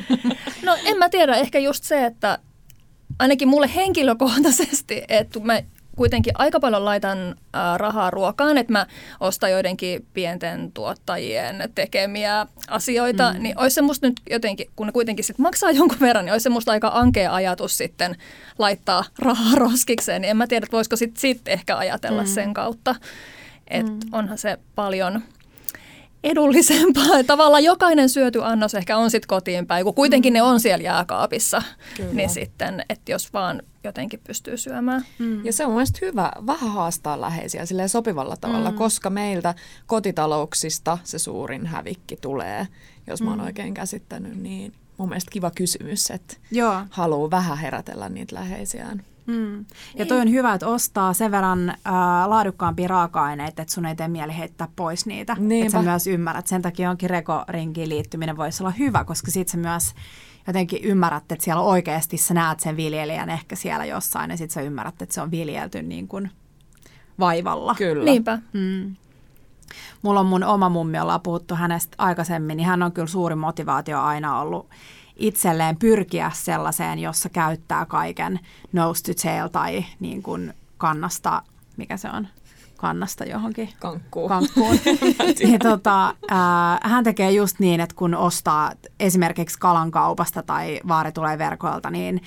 [0.64, 2.40] No en mä tiedä, ehkä just se, että
[3.20, 5.62] ainakin mulle henkilökohtaisesti, että mä
[6.00, 7.36] kuitenkin aika paljon laitan
[7.78, 8.86] rahaa ruokaan, että mä
[9.20, 13.44] ostan joidenkin pienten tuottajien tekemiä asioita, mm.
[13.44, 16.44] niin olisi se musta nyt jotenkin, kun ne kuitenkin sit maksaa jonkun verran, niin olisi
[16.44, 18.16] se musta aika ankea ajatus sitten
[18.60, 22.28] laittaa rahaa roskikseen, niin en mä tiedä, että voisiko sitten sit ehkä ajatella mm.
[22.28, 22.96] sen kautta,
[23.68, 24.00] että mm.
[24.12, 25.22] onhan se paljon–
[26.24, 27.24] edullisempaa.
[27.28, 30.36] Tavallaan jokainen syöty annos ehkä on sitten kotiin päin, kun kuitenkin mm.
[30.36, 31.62] ne on siellä jääkaapissa.
[31.98, 32.14] Kyllä.
[32.14, 35.06] Niin sitten, että jos vaan jotenkin pystyy syömään.
[35.20, 35.46] Mm.
[35.46, 38.78] Ja se on mielestäni hyvä vähän haastaa läheisiä silleen sopivalla tavalla, mm.
[38.78, 39.56] koska meiltä
[39.88, 42.68] kotitalouksista se suurin hävikki tulee,
[43.08, 43.46] jos mä oon mm.
[43.46, 46.82] oikein käsittänyt, niin mun mielestä kiva kysymys, että Joo.
[46.90, 49.04] haluaa vähän herätellä niitä läheisiään.
[49.30, 49.58] Mm.
[49.60, 49.66] Ja
[49.96, 50.08] niin.
[50.08, 51.76] toi on hyvä, että ostaa sen verran äh,
[52.28, 55.36] laadukkaampia raaka-aineita, että sun ei tee mieli heittää pois niitä.
[55.40, 55.66] Niinpä.
[55.66, 56.48] Että sä myös ymmärrät.
[56.48, 59.94] Sen takia onkin rekorinkiin liittyminen voisi olla hyvä, koska sit sä myös
[60.48, 64.62] jotenkin ymmärrät, että siellä oikeasti sä näet sen viljelijän ehkä siellä jossain ja sit sä
[64.62, 66.32] ymmärrät, että se on viljelty niin kuin
[67.20, 67.76] vaivalla.
[67.76, 68.06] Kyllä.
[68.06, 68.40] Niinpä.
[68.54, 68.96] Mm.
[70.02, 74.02] Mulla on mun oma mummi, ollaan puhuttu hänestä aikaisemmin, niin hän on kyllä suuri motivaatio
[74.02, 74.70] aina ollut
[75.20, 78.40] itselleen pyrkiä sellaiseen, jossa käyttää kaiken
[78.74, 81.42] nose to tail tai niin kuin kannasta,
[81.78, 82.28] mikä se on,
[82.78, 83.70] kannasta johonkin.
[83.80, 84.30] Kankkuun.
[84.30, 84.80] Kankkuun.
[85.44, 91.12] niin, tota, ää, hän tekee just niin, että kun ostaa esimerkiksi kalan kaupasta tai vaari
[91.12, 92.22] tulee verkoilta, niin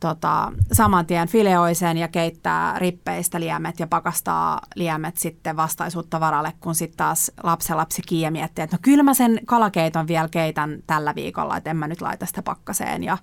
[0.00, 6.74] tota, saman tien fileoisen ja keittää rippeistä liemet ja pakastaa liemet sitten vastaisuutta varalle, kun
[6.74, 11.56] sitten taas lapsi kiia miettii, että no kyllä mä sen kalakeiton vielä keitän tällä viikolla,
[11.56, 13.18] että en mä nyt laita sitä pakkaseen ja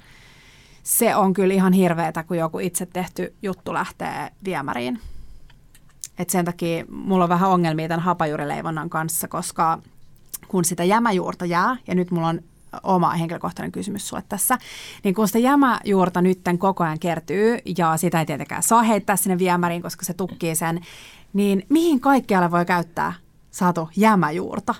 [0.84, 5.00] se on kyllä ihan hirveetä, kun joku itse tehty juttu lähtee viemäriin.
[6.18, 9.80] Et sen takia mulla on vähän ongelmia tämän hapajurileivonnan kanssa, koska
[10.48, 12.42] kun sitä jämäjuurta jää, ja nyt mulla on
[12.84, 14.58] oma henkilökohtainen kysymys sulle tässä.
[15.04, 19.38] Niin kun sitä jämäjuurta nytten koko ajan kertyy ja sitä ei tietenkään saa heittää sinne
[19.38, 20.82] viemäriin, koska se tukkii sen,
[21.34, 23.14] niin mihin kaikkialle voi käyttää
[23.52, 24.76] saatu jämäjuurta?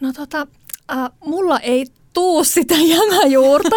[0.00, 0.46] No tota,
[0.92, 1.86] äh, mulla ei
[2.16, 3.76] tuu sitä jämäjuurta,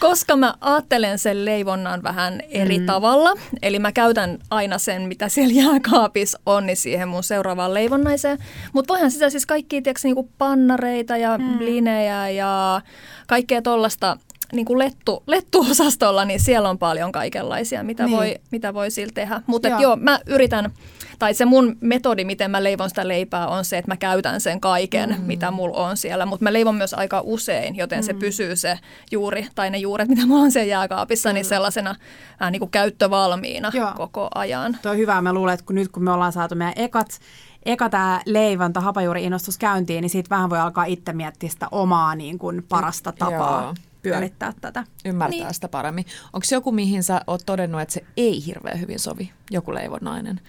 [0.00, 2.86] koska mä ajattelen sen leivonnan vähän eri mm.
[2.86, 3.30] tavalla.
[3.62, 8.38] Eli mä käytän aina sen, mitä siellä jääkaapissa on, niin siihen mun seuraavaan leivonnaiseen.
[8.72, 11.58] Mutta voihan sitä siis kaikkia, tiedätkö, niinku pannareita ja mm.
[11.58, 12.80] blinejä ja
[13.26, 14.16] kaikkea tollasta
[14.52, 18.16] niin kuin lettu, lettuosastolla, niin siellä on paljon kaikenlaisia, mitä, niin.
[18.16, 19.42] voi, mitä voi sillä tehdä.
[19.46, 19.80] Mutta joo.
[19.80, 20.72] joo, mä yritän
[21.18, 24.60] tai se mun metodi, miten mä leivon sitä leipää, on se, että mä käytän sen
[24.60, 25.24] kaiken, mm.
[25.24, 26.26] mitä mulla on siellä.
[26.26, 28.02] Mutta mä leivon myös aika usein, joten mm.
[28.02, 28.78] se pysyy se
[29.12, 31.34] juuri, tai ne juuret, mitä mulla on siellä jääkaapissa, mm.
[31.34, 31.94] niin sellaisena
[32.42, 33.92] äh, niin kuin käyttövalmiina Joo.
[33.96, 34.78] koko ajan.
[34.82, 35.20] Tuo on hyvä.
[35.20, 37.20] Mä luulen, että kun nyt kun me ollaan saatu meidän ekat
[37.66, 42.38] eka tämä leivonta, hapajuuri-innostus käyntiin, niin siitä vähän voi alkaa itse miettiä sitä omaa niin
[42.38, 43.74] kuin parasta tapaa Joo.
[44.04, 44.84] Pyörittää ja tätä.
[45.04, 45.54] Ymmärtää niin.
[45.54, 46.04] sitä paremmin.
[46.32, 50.40] Onko joku, mihin sä oot todennut, että se ei hirveän hyvin sovi, joku leivonnainen?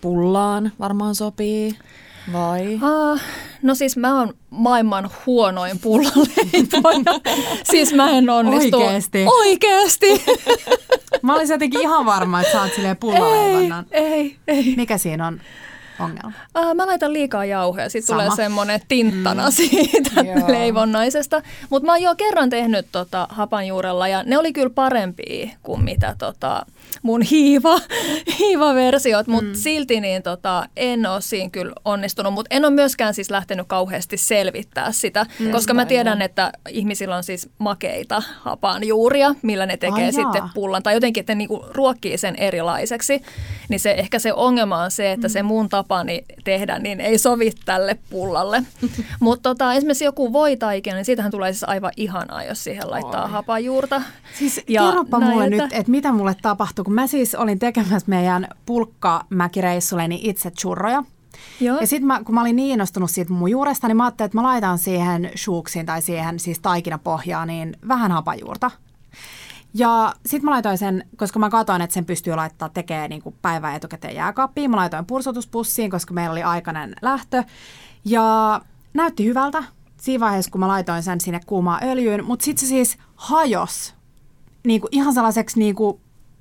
[0.00, 1.78] pullaan varmaan sopii.
[2.32, 2.74] Vai?
[2.74, 3.20] Uh,
[3.62, 7.20] no siis mä oon maailman huonoin pullaleipoja.
[7.70, 8.76] siis mä en onnistu.
[8.76, 9.24] Oikeesti?
[9.26, 10.24] Oikeesti.
[11.22, 12.96] mä olisin jotenkin ihan varma, että sä oot silleen.
[13.90, 14.74] Ei, ei, ei.
[14.76, 15.40] Mikä siinä on?
[16.00, 16.32] Ongelma?
[16.58, 19.52] Uh, mä laitan liikaa jauhoja, sitten tulee semmoinen tinttana mm.
[19.52, 20.10] siitä
[20.58, 21.42] leivonnaisesta.
[21.70, 26.16] Mutta mä oon jo kerran tehnyt tota hapanjuurella ja ne oli kyllä parempia kuin mitä
[26.18, 26.66] tota,
[27.02, 27.80] mun hiiva,
[28.38, 29.54] hiiva-versiot, mutta mm.
[29.54, 34.16] silti niin tota, en ole siinä kyllä onnistunut, mutta en ole myöskään siis lähtenyt kauheasti
[34.16, 35.50] selvittää sitä, mm.
[35.50, 40.50] koska mä tiedän, että ihmisillä on siis makeita hapanjuuria, millä ne tekee Ai sitten jaa.
[40.54, 43.22] pullan, tai jotenkin, että ne niinku ruokkii sen erilaiseksi,
[43.68, 45.32] niin se, ehkä se ongelma on se, että mm.
[45.32, 48.62] se mun tapani tehdä, niin ei sovi tälle pullalle.
[49.20, 53.30] mutta tota, esimerkiksi joku voitaikina, niin siitähän tulee siis aivan ihanaa, jos siihen laittaa Oi.
[53.30, 54.02] hapajuurta.
[54.38, 55.32] Siis ja kerropa näitä.
[55.32, 61.04] mulle nyt, että mitä mulle tapahtuu, kun mä siis olin tekemässä meidän pulkkamäkireissulleni itse churroja.
[61.60, 61.80] Joo.
[61.80, 64.42] Ja sitten kun mä olin niin innostunut siitä mun juuresta, niin mä ajattelin, että mä
[64.42, 68.70] laitan siihen shuuksiin tai siihen siis taikinapohjaan niin vähän hapajuurta.
[69.74, 73.74] Ja sitten mä laitoin sen, koska mä katsoin, että sen pystyy laittaa tekee niin päivän
[73.74, 74.70] etukäteen jääkaappiin.
[74.70, 77.44] Mä laitoin pursotuspussiin, koska meillä oli aikainen lähtö.
[78.04, 78.60] Ja
[78.94, 79.64] näytti hyvältä
[79.96, 82.24] siinä vaiheessa, kun mä laitoin sen sinne kuumaan öljyyn.
[82.24, 83.94] Mutta sitten se siis hajos
[84.66, 86.00] niin kuin ihan sellaiseksi niin kuin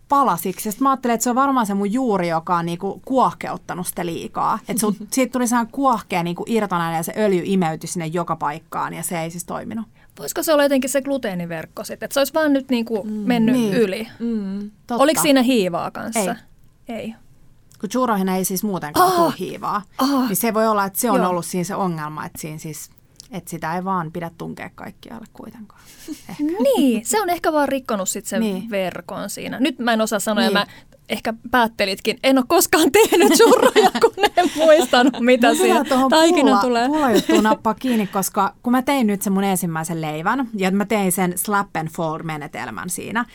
[0.10, 0.72] palasiksi.
[0.72, 4.06] Sitten mä ajattelin, että se on varmaan se mun juuri, joka on niinku kuohkeuttanut sitä
[4.06, 4.60] liikaa.
[4.68, 9.04] Että siitä tuli sehän kuohkea niinku irtonainen ja se öljy imeytyi sinne joka paikkaan ja
[9.04, 9.86] se ei siis toiminut.
[10.20, 13.56] Voisiko se olla jotenkin se gluteeniverkko sitten, että se olisi vaan nyt niinku mm, mennyt
[13.56, 13.74] niin.
[13.74, 14.08] yli?
[14.20, 16.36] Mm, Oliko siinä hiivaa kanssa?
[16.88, 16.96] Ei.
[16.96, 17.16] ei.
[17.80, 21.12] Kun churroihin ei siis muutenkaan oh, tule hiivaa, oh, niin se voi olla, että se
[21.12, 21.30] on Joo.
[21.30, 22.90] ollut siinä se ongelma, että siinä siis
[23.36, 25.82] että sitä ei vaan pidä tunkea kaikkialle kuitenkaan.
[26.30, 26.44] Ehkä.
[26.44, 28.70] Niin, se on ehkä vaan rikkonut sit sen niin.
[28.70, 29.60] verkon siinä.
[29.60, 30.54] Nyt mä en osaa sanoa, niin.
[30.54, 30.66] ja mä
[31.10, 36.62] ehkä päättelitkin, en ole koskaan tehnyt churroja, kun en muistanut, mitä Mun siinä taikina pulla,
[36.62, 36.88] tulee.
[36.88, 40.86] Pulla juttuun nappaa kiinni, koska kun mä tein nyt sen mun ensimmäisen leivän, ja mä
[40.86, 43.26] tein sen slap and fold menetelmän siinä,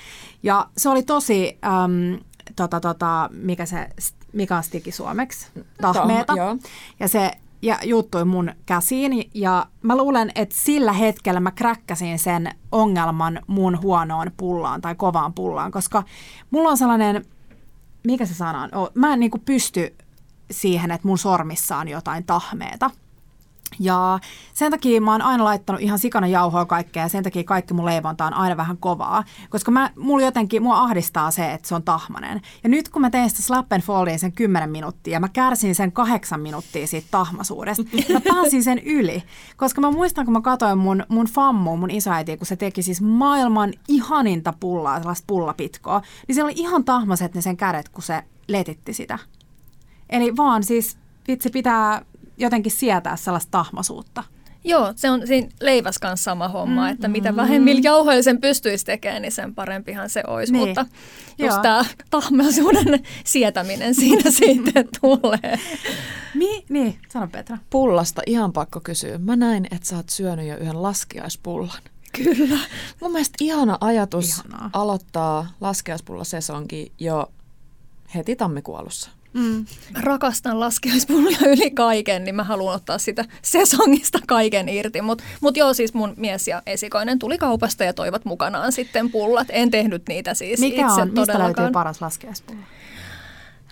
[0.43, 2.19] ja se oli tosi, äm,
[2.57, 3.89] tota, tota, mikä se,
[4.33, 5.47] mikä on stiki suomeksi?
[5.81, 6.35] Tahmeeta.
[6.37, 6.57] joo.
[7.01, 7.31] Ja se
[7.63, 13.83] ja juuttui mun käsiin ja mä luulen, että sillä hetkellä mä kräkkäsin sen ongelman mun
[13.83, 16.03] huonoon pullaan tai kovaan pullaan, koska
[16.51, 17.25] mulla on sellainen,
[18.07, 19.97] mikä se sana on, mä en niinku pysty
[20.51, 22.91] siihen, että mun sormissa on jotain tahmeeta.
[23.79, 24.19] Ja
[24.55, 27.85] sen takia mä oon aina laittanut ihan sikana jauhoa kaikkea ja sen takia kaikki mun
[27.85, 29.25] leivonta on aina vähän kovaa.
[29.51, 32.41] Koska mä, mulla jotenkin, mua ahdistaa se, että se on tahmanen.
[32.63, 35.75] Ja nyt kun mä tein sitä slap and foldin sen 10 minuuttia ja mä kärsin
[35.75, 39.23] sen kahdeksan minuuttia siitä tahmasuudesta, mä pääsin sen yli.
[39.57, 43.01] Koska mä muistan, kun mä katsoin mun, mun fammu, mun isoäiti, kun se teki siis
[43.01, 48.23] maailman ihaninta pullaa, sellaista pullapitkoa, niin se oli ihan tahmaset ne sen kädet, kun se
[48.49, 49.19] letitti sitä.
[50.11, 50.99] Eli vaan siis
[51.29, 52.05] vitsi pitää
[52.41, 54.25] jotenkin sietää sellaista tahmasuutta.
[54.65, 58.85] Joo, se on siinä leiväs kanssa sama homma, mm, että mitä vähemmillä jauhoilla sen pystyisi
[58.85, 60.53] tekemään, niin sen parempihan se olisi.
[60.53, 60.69] Niin.
[60.69, 60.87] Mutta
[61.39, 61.49] Joo.
[61.49, 65.59] just tämä tahmeisuuden sietäminen siinä sitten tulee.
[66.35, 67.59] Mi- niin, sano Petra.
[67.71, 69.19] Pullasta ihan pakko kysyä.
[69.19, 71.83] Mä näin, että sä oot syönyt jo yhden laskiaispullan.
[72.25, 72.59] Kyllä.
[73.01, 74.71] Mun mielestä ihana ajatus Ihanaa.
[74.73, 77.33] aloittaa laskiaispullasesonki jo
[78.15, 79.11] heti tammikuolussa.
[79.33, 79.67] Mm.
[79.95, 85.03] Mä rakastan laskiaispullia yli kaiken, niin mä haluan ottaa sitä sesongista kaiken irti.
[85.03, 89.47] Mutta mut joo, siis mun mies ja esikoinen tuli kaupasta ja toivat mukanaan sitten pullat.
[89.51, 92.61] En tehnyt niitä siis Mikä itse on, mistä löytyy paras laskiaispulla?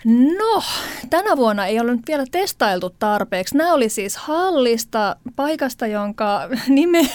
[0.05, 0.63] No,
[1.09, 3.57] tänä vuonna ei ollut nyt vielä testailtu tarpeeksi.
[3.57, 7.09] Nämä oli siis hallista, paikasta, jonka nime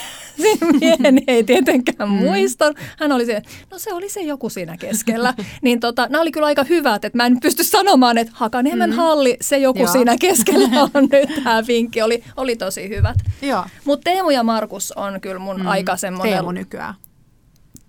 [0.80, 2.14] mieheni ei tietenkään Mm.
[2.16, 2.72] muista.
[2.98, 5.34] Hän oli se, no se oli se joku siinä keskellä.
[5.62, 8.96] niin tota, nämä oli kyllä aika hyvät, että mä en pysty sanomaan, että Hakaniemen mm.
[8.96, 9.92] halli, se joku Joo.
[9.92, 12.02] siinä keskellä on nyt tämä vinkki.
[12.02, 13.16] Oli, oli tosi hyvät.
[13.42, 13.64] Joo.
[13.84, 15.66] Mutta Teemu ja Markus on kyllä mun mm.
[15.66, 16.34] aika semmoinen...
[16.34, 16.94] Teemu nykyään.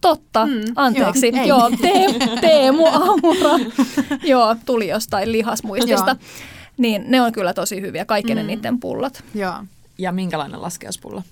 [0.10, 1.32] Totta, Mm, mm, anteeksi.
[1.36, 1.46] joo.
[1.46, 3.52] Joo, Teemu, Teemu Aamura.
[4.24, 6.10] joo, tuli jostain lihasmuistista.
[6.10, 6.30] Joo.
[6.78, 9.24] Niin ne on kyllä tosi hyviä, kaikki ne niiden pullat.
[9.36, 9.54] Joo.
[9.98, 11.24] Ja minkälainen laskiaispulla?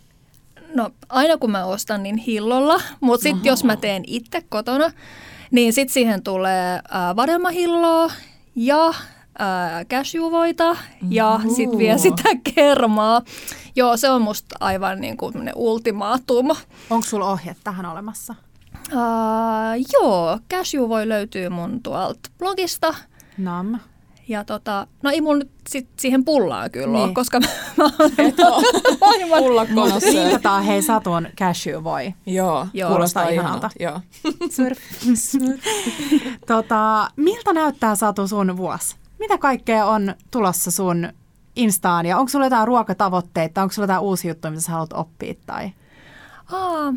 [0.75, 4.91] No aina kun mä ostan, niin hillolla, mutta sitten jos mä teen itse kotona,
[5.51, 8.11] niin sitten siihen tulee äh, vadelmahilloa
[8.55, 8.95] ja äh,
[9.89, 10.77] cashewvoita
[11.09, 13.21] ja sitten vielä sitä kermaa.
[13.75, 16.47] Joo, se on musta aivan niin kuin ultimaatum.
[16.89, 18.35] Onko sulla ohjeet tähän olemassa?
[18.91, 22.95] Uh, joo, cashew voi löytyy mun tuolta blogista.
[23.37, 23.79] Nam.
[24.27, 26.95] Ja tota, no ei mun nyt sit siihen pullaan kyllä niin.
[26.95, 27.13] ole, Niin.
[27.13, 28.33] koska mä, mä olen
[29.01, 29.43] aivan...
[29.43, 30.09] Pullakonossa.
[30.09, 32.13] Viitataan hei Satun cashew voi.
[32.25, 32.89] Joo, Joo.
[32.89, 33.69] Kuulostaa ihanalta.
[33.79, 34.01] Joo.
[35.15, 35.57] Smurf.
[36.47, 38.95] tota, miltä näyttää Satu sun vuosi?
[39.19, 41.09] Mitä kaikkea on tulossa sun
[41.55, 45.33] Instaan ja onko sulla jotain ruokatavoitteita, onko sulla jotain uusia juttuja, mitä sä haluat oppia
[45.45, 45.71] tai?
[46.51, 46.93] Aa.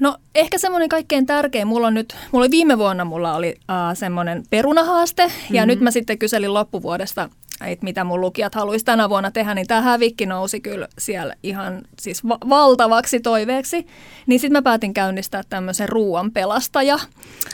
[0.00, 3.96] No ehkä semmoinen kaikkein tärkein, mulla on nyt, mulla oli viime vuonna mulla oli uh,
[3.96, 5.68] semmoinen perunahaaste ja Mhm.
[5.68, 7.28] nyt mä sitten kyselin loppuvuodesta,
[7.64, 11.82] että mitä mun lukijat haluaisi tänä vuonna tehdä, niin tämä hävikki nousi kyllä siellä ihan
[12.00, 13.86] siis va- valtavaksi toiveeksi.
[14.26, 16.98] Niin sitten mä päätin käynnistää tämmöisen ruoan pelastaja.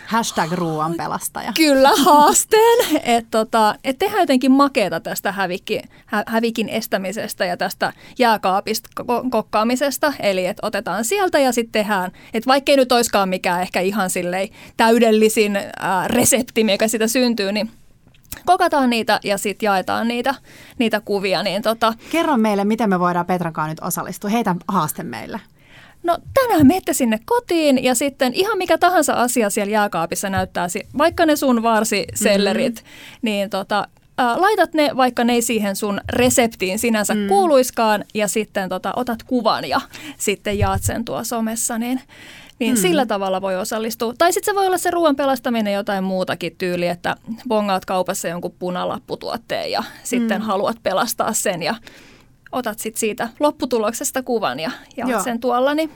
[0.07, 1.53] Hashtag ruoan pelastaja.
[1.57, 2.87] Kyllä haasteen,
[3.17, 9.31] että tota, et tehdään jotenkin makeeta tästä hävikki, hä, hävikin estämisestä ja tästä jääkaapista ko-
[9.31, 10.13] kokkaamisesta.
[10.21, 14.49] Eli että otetaan sieltä ja sitten tehdään, että vaikkei nyt olisikaan mikään ehkä ihan silleen
[14.77, 17.71] täydellisin ää, resepti, mikä sitä syntyy, niin
[18.47, 20.35] kokataan niitä ja sitten jaetaan niitä,
[20.79, 21.43] niitä kuvia.
[21.43, 24.31] Niin tota, Kerro meille, miten me voidaan Petran kanssa nyt osallistua.
[24.31, 25.41] Heitä haaste meille.
[26.03, 30.67] No tänään menette sinne kotiin ja sitten ihan mikä tahansa asia siellä jääkaapissa näyttää,
[30.99, 33.19] vaikka ne sun varsisellerit, mm-hmm.
[33.23, 33.89] niin tota,
[34.19, 37.29] ää, laitat ne, vaikka ne ei siihen sun reseptiin sinänsä mm.
[37.29, 39.81] kuuluiskaan ja sitten tota, otat kuvan ja
[40.17, 42.01] sitten jaat sen tuo somessa, niin,
[42.61, 42.81] niin mm.
[42.81, 44.15] sillä tavalla voi osallistua.
[44.19, 47.17] Tai sitten se voi olla se ruoan pelastaminen jotain muutakin tyyli, että
[47.49, 51.75] bongaat kaupassa jonkun punalapputuotteen ja sitten haluat pelastaa sen ja
[52.53, 55.23] otat sit siitä lopputuloksesta kuvan ja jaat Joo.
[55.23, 55.91] sen tuolla, niin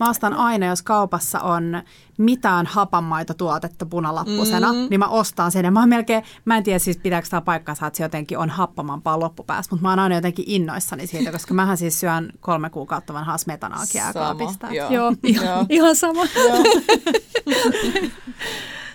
[0.00, 1.82] Mä ostan aina, jos kaupassa on
[2.18, 4.86] mitään hapanmaitotuotetta punalappusena, mm-hmm.
[4.90, 5.64] niin mä ostan sen.
[5.64, 9.20] Ja mä melkein, mä en tiedä siis pitääkö tämä paikkansa, että se jotenkin on happamampaa
[9.20, 13.38] loppupäässä, mutta mä oon aina jotenkin innoissani siitä, koska mähän siis syön kolme kuukautta vanhaa
[13.38, 14.66] smetanaakin jääkaapista.
[14.70, 14.90] Joo.
[14.90, 16.20] Joo, ihan, ihan sama.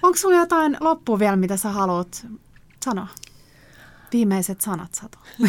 [0.03, 2.27] Onko sulla jotain loppua vielä, mitä sä haluat
[2.85, 3.07] sanoa?
[4.13, 5.17] Viimeiset sanat, Satu.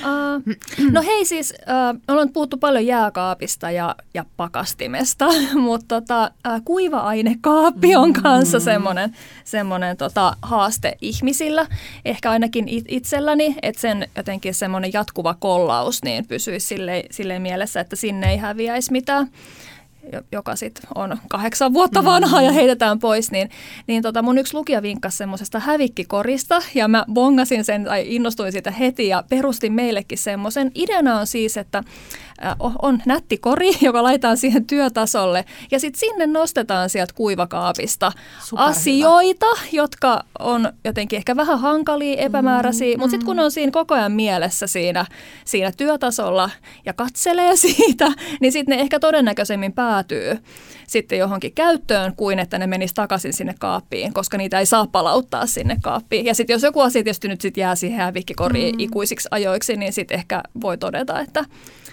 [0.00, 0.54] Uh,
[0.90, 7.96] no hei siis, uh, ollaan puhuttu paljon jääkaapista ja, ja pakastimesta, mutta tota, uh, kuiva-ainekaappi
[7.96, 8.64] on kanssa mm.
[8.64, 11.66] semmoinen, semmoinen tota, haaste ihmisillä.
[12.04, 17.80] Ehkä ainakin it, itselläni, että sen jotenkin semmoinen jatkuva kollaus niin pysyisi silleen, silleen mielessä,
[17.80, 19.30] että sinne ei häviäisi mitään
[20.32, 23.50] joka sitten on kahdeksan vuotta vanha ja heitetään pois, niin,
[23.86, 28.70] niin tota mun yksi lukija vinkkasi semmoisesta hävikkikorista ja mä bongasin sen tai innostuin siitä
[28.70, 30.70] heti ja perustin meillekin semmoisen.
[30.74, 31.84] Ideana on siis, että
[32.82, 38.12] on nätti kori, joka laitetaan siihen työtasolle ja sitten sinne nostetaan sieltä kuivakaapista
[38.44, 38.70] Superhyvä.
[38.70, 43.94] asioita, jotka on jotenkin ehkä vähän hankalia, epämääräisiä, mm, mutta sitten kun on siinä koko
[43.94, 45.06] ajan mielessä siinä,
[45.44, 46.50] siinä työtasolla
[46.86, 50.38] ja katselee siitä, niin sitten ne ehkä todennäköisemmin päätyy
[50.90, 55.46] sitten johonkin käyttöön, kuin että ne menisi takaisin sinne kaappiin, koska niitä ei saa palauttaa
[55.46, 56.26] sinne kaappiin.
[56.26, 58.80] Ja sitten jos joku asia tietysti nyt sit jää siihen hävikkikoriin mm.
[58.80, 61.44] ikuisiksi ajoiksi, niin sitten ehkä voi todeta, että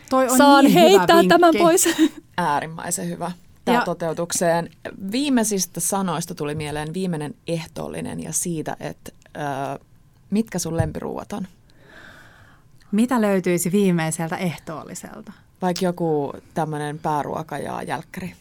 [0.10, 1.90] Toi on saan niin heittää tämän pois.
[2.38, 3.32] Äärimmäisen hyvä
[3.66, 4.70] tämä toteutukseen.
[5.12, 9.88] Viimeisistä sanoista tuli mieleen viimeinen ehtoollinen ja siitä, että äh,
[10.30, 11.48] mitkä sun lempiruuat on?
[12.92, 15.32] Mitä löytyisi viimeiseltä ehtoolliselta?
[15.62, 18.34] Vaikka joku tämmöinen pääruoka ja jälkkäri.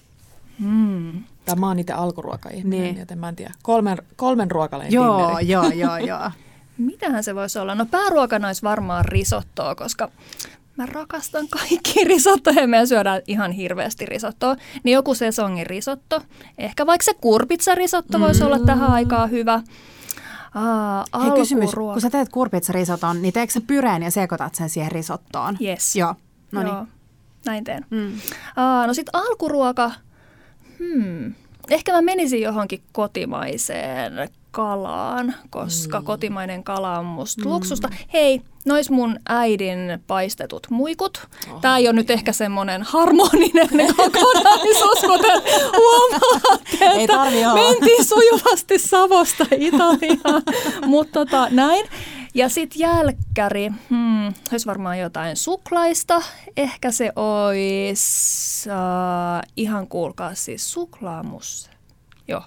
[0.59, 1.25] Mm.
[1.45, 2.99] Tai mä oon itse alkuruokaihminen, niin.
[2.99, 3.55] joten mä en tiedä.
[3.63, 6.31] Kolmen, kolmen ruokaleen Joo, joo, joo, joo.
[6.79, 7.75] Mitähän se voisi olla?
[7.75, 10.11] No pääruokana olisi varmaan risottoa, koska
[10.77, 12.67] mä rakastan kaikki risottoja.
[12.67, 14.57] Me syödään ihan hirveästi risottoa.
[14.85, 16.23] Niin joku sesongin risotto.
[16.59, 18.47] Ehkä vaikka se kurpitsarisotto voisi mm.
[18.47, 19.63] olla tähän aikaan hyvä.
[20.55, 24.93] Aa, Hei kysymys, kun sä teet kurpitsarisoton, niin teekö sä pyreen ja sekoitat sen siihen
[24.93, 25.57] risottoon?
[25.63, 25.97] Yes.
[25.97, 26.15] Joo.
[26.53, 26.89] No niin.
[27.45, 27.87] Näin teen.
[27.91, 28.13] Mm.
[28.57, 29.93] Aa, no sit alkuruoka,
[30.79, 31.35] hmm.
[31.71, 36.05] ehkä mä menisin johonkin kotimaiseen kalaan, koska mm.
[36.05, 37.51] kotimainen kala on musta mm.
[37.51, 37.89] luksusta.
[38.13, 41.27] Hei, nois mun äidin paistetut muikut.
[41.53, 45.43] Oh, Tämä ei ole nyt ehkä semmoinen harmoninen kokonaisuus, kuten
[45.77, 50.43] huomaatte, että mentiin sujuvasti Savosta Italiaan.
[50.87, 51.87] Mutta tota, näin.
[52.35, 56.23] Ja sitten jälkkäri, hmm, olisi varmaan jotain suklaista.
[56.57, 61.71] Ehkä se olisi, uh, ihan kuulkaa siis suklaamusse.
[62.29, 62.43] Joo,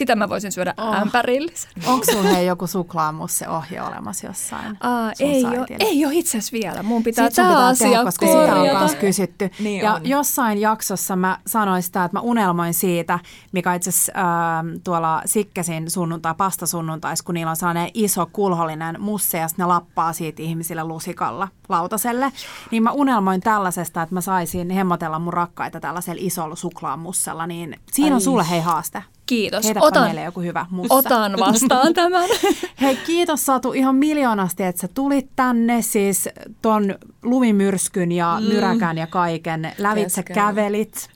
[0.00, 0.94] sitä mä voisin syödä oh.
[0.94, 1.70] ämpärillisen.
[1.86, 4.76] Onko sulla joku suklaamusse ohje olemassa jossain?
[4.80, 6.82] Aa, ei, ole, ei ole itse asiassa vielä.
[6.82, 9.50] Mun pitää tämä asia tehdä, koska sitä on myös kysytty.
[9.58, 10.06] Niin ja on.
[10.06, 13.18] jossain jaksossa mä sanoin sitä, että mä unelmoin siitä,
[13.52, 19.38] mikä itse asiassa äh, tuolla Sikkesin sunnuntai, pastasunnuntais, kun niillä on sellainen iso kulhollinen musse
[19.38, 22.32] ja ne lappaa siitä ihmisille lusikalla lautaselle.
[22.70, 27.46] Niin mä unelmoin tällaisesta, että mä saisin hemmotella mun rakkaita tällaisella isolla suklaamussella.
[27.46, 28.14] Niin siinä Ai.
[28.14, 29.02] on sulle hei haaste.
[29.30, 29.64] Kiitos.
[29.64, 30.94] Heitäpä otan, joku hyvä musta.
[30.94, 32.28] Otan vastaan tämän.
[32.80, 36.28] Hei, kiitos Satu ihan miljoonasti, että sä tulit tänne siis
[36.62, 38.46] ton lumimyrskyn ja mm.
[38.46, 39.72] myräkän ja kaiken.
[39.78, 41.08] Lävitse kävelit.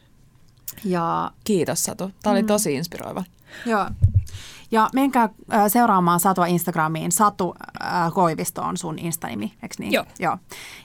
[0.85, 1.31] Ja...
[1.45, 2.11] Kiitos Satu.
[2.23, 2.47] Tämä oli mm.
[2.47, 3.25] tosi inspiroiva.
[3.67, 3.87] Joo.
[4.75, 5.29] Ja menkää
[5.68, 7.12] seuraamaan Satua Instagramiin.
[7.12, 9.93] Satu äh, Koivisto on sun Instanimi, eikö niin?
[9.93, 10.05] Joo.
[10.18, 10.39] Joo.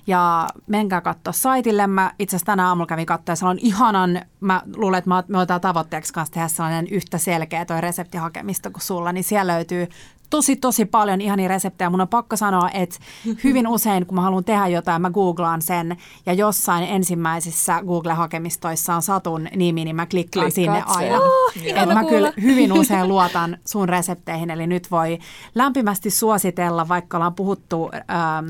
[0.07, 1.87] Ja menkää katsoa saitille.
[1.87, 5.61] Mä itse asiassa tänä aamulla kävin katsoa, se on ihanan, mä luulen, että me otetaan
[5.61, 9.87] tavoitteeksi kanssa tehdä sellainen yhtä selkeä toi reseptihakemista kuin sulla, niin siellä löytyy
[10.29, 11.89] tosi, tosi paljon ihania reseptejä.
[11.89, 12.95] Mun on pakko sanoa, että
[13.43, 15.97] hyvin usein, kun mä haluan tehdä jotain, mä googlaan sen.
[16.25, 21.17] Ja jossain ensimmäisissä Google-hakemistoissa on Satun nimi, niin mä klikkaan Klikkaat sinne aina.
[21.17, 25.19] Oh, Et mä kyllä hyvin usein luotan sun resepteihin, eli nyt voi
[25.55, 28.47] lämpimästi suositella, vaikka ollaan puhuttu ähm,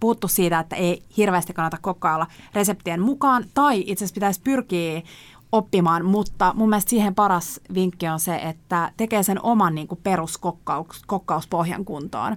[0.00, 5.02] puhuttu siitä, että ei hirveästi kannata kokkailla reseptien mukaan, tai itse asiassa pitäisi pyrkiä
[5.52, 10.00] oppimaan, mutta mun mielestä siihen paras vinkki on se, että tekee sen oman niin kuin
[10.02, 12.36] peruskokkauspohjan kuntoon.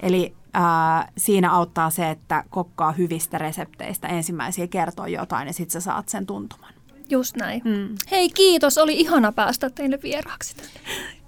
[0.00, 5.80] Eli ää, siinä auttaa se, että kokkaa hyvistä resepteistä ensimmäisiä kertoo jotain ja sitten sä
[5.80, 6.74] saat sen tuntuman.
[7.10, 7.62] Just näin.
[7.64, 7.88] Mm.
[8.10, 10.56] Hei kiitos, oli ihana päästä teille vieraaksi.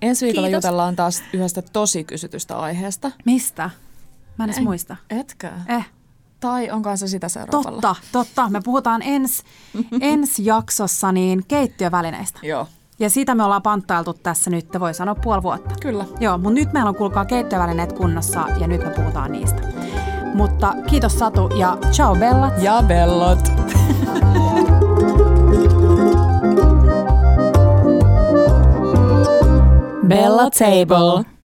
[0.03, 0.65] Ensi viikolla kiitos.
[0.65, 3.11] jutellaan taas yhdestä tosi kysytystä aiheesta.
[3.25, 3.71] Mistä?
[4.39, 4.97] Mä en edes muista.
[5.11, 5.51] Etkö?
[5.69, 5.87] Eh.
[6.47, 7.81] Tai onko se sitä seuraavalla?
[7.81, 8.51] Totta, totta.
[8.51, 9.43] Me puhutaan ens,
[10.01, 12.41] ensi jaksossa niin keittiövälineistä.
[12.43, 12.67] Joo.
[12.99, 15.75] Ja siitä me ollaan panttailtu tässä nyt, voi sanoa puoli vuotta.
[15.81, 16.05] Kyllä.
[16.21, 19.63] Joo, mutta nyt meillä on kuulkaa keittiövälineet kunnossa ja nyt me puhutaan niistä.
[20.35, 22.63] Mutta kiitos Satu ja ciao bellat.
[22.63, 23.53] Ja bellot.
[30.09, 31.36] Bella Table.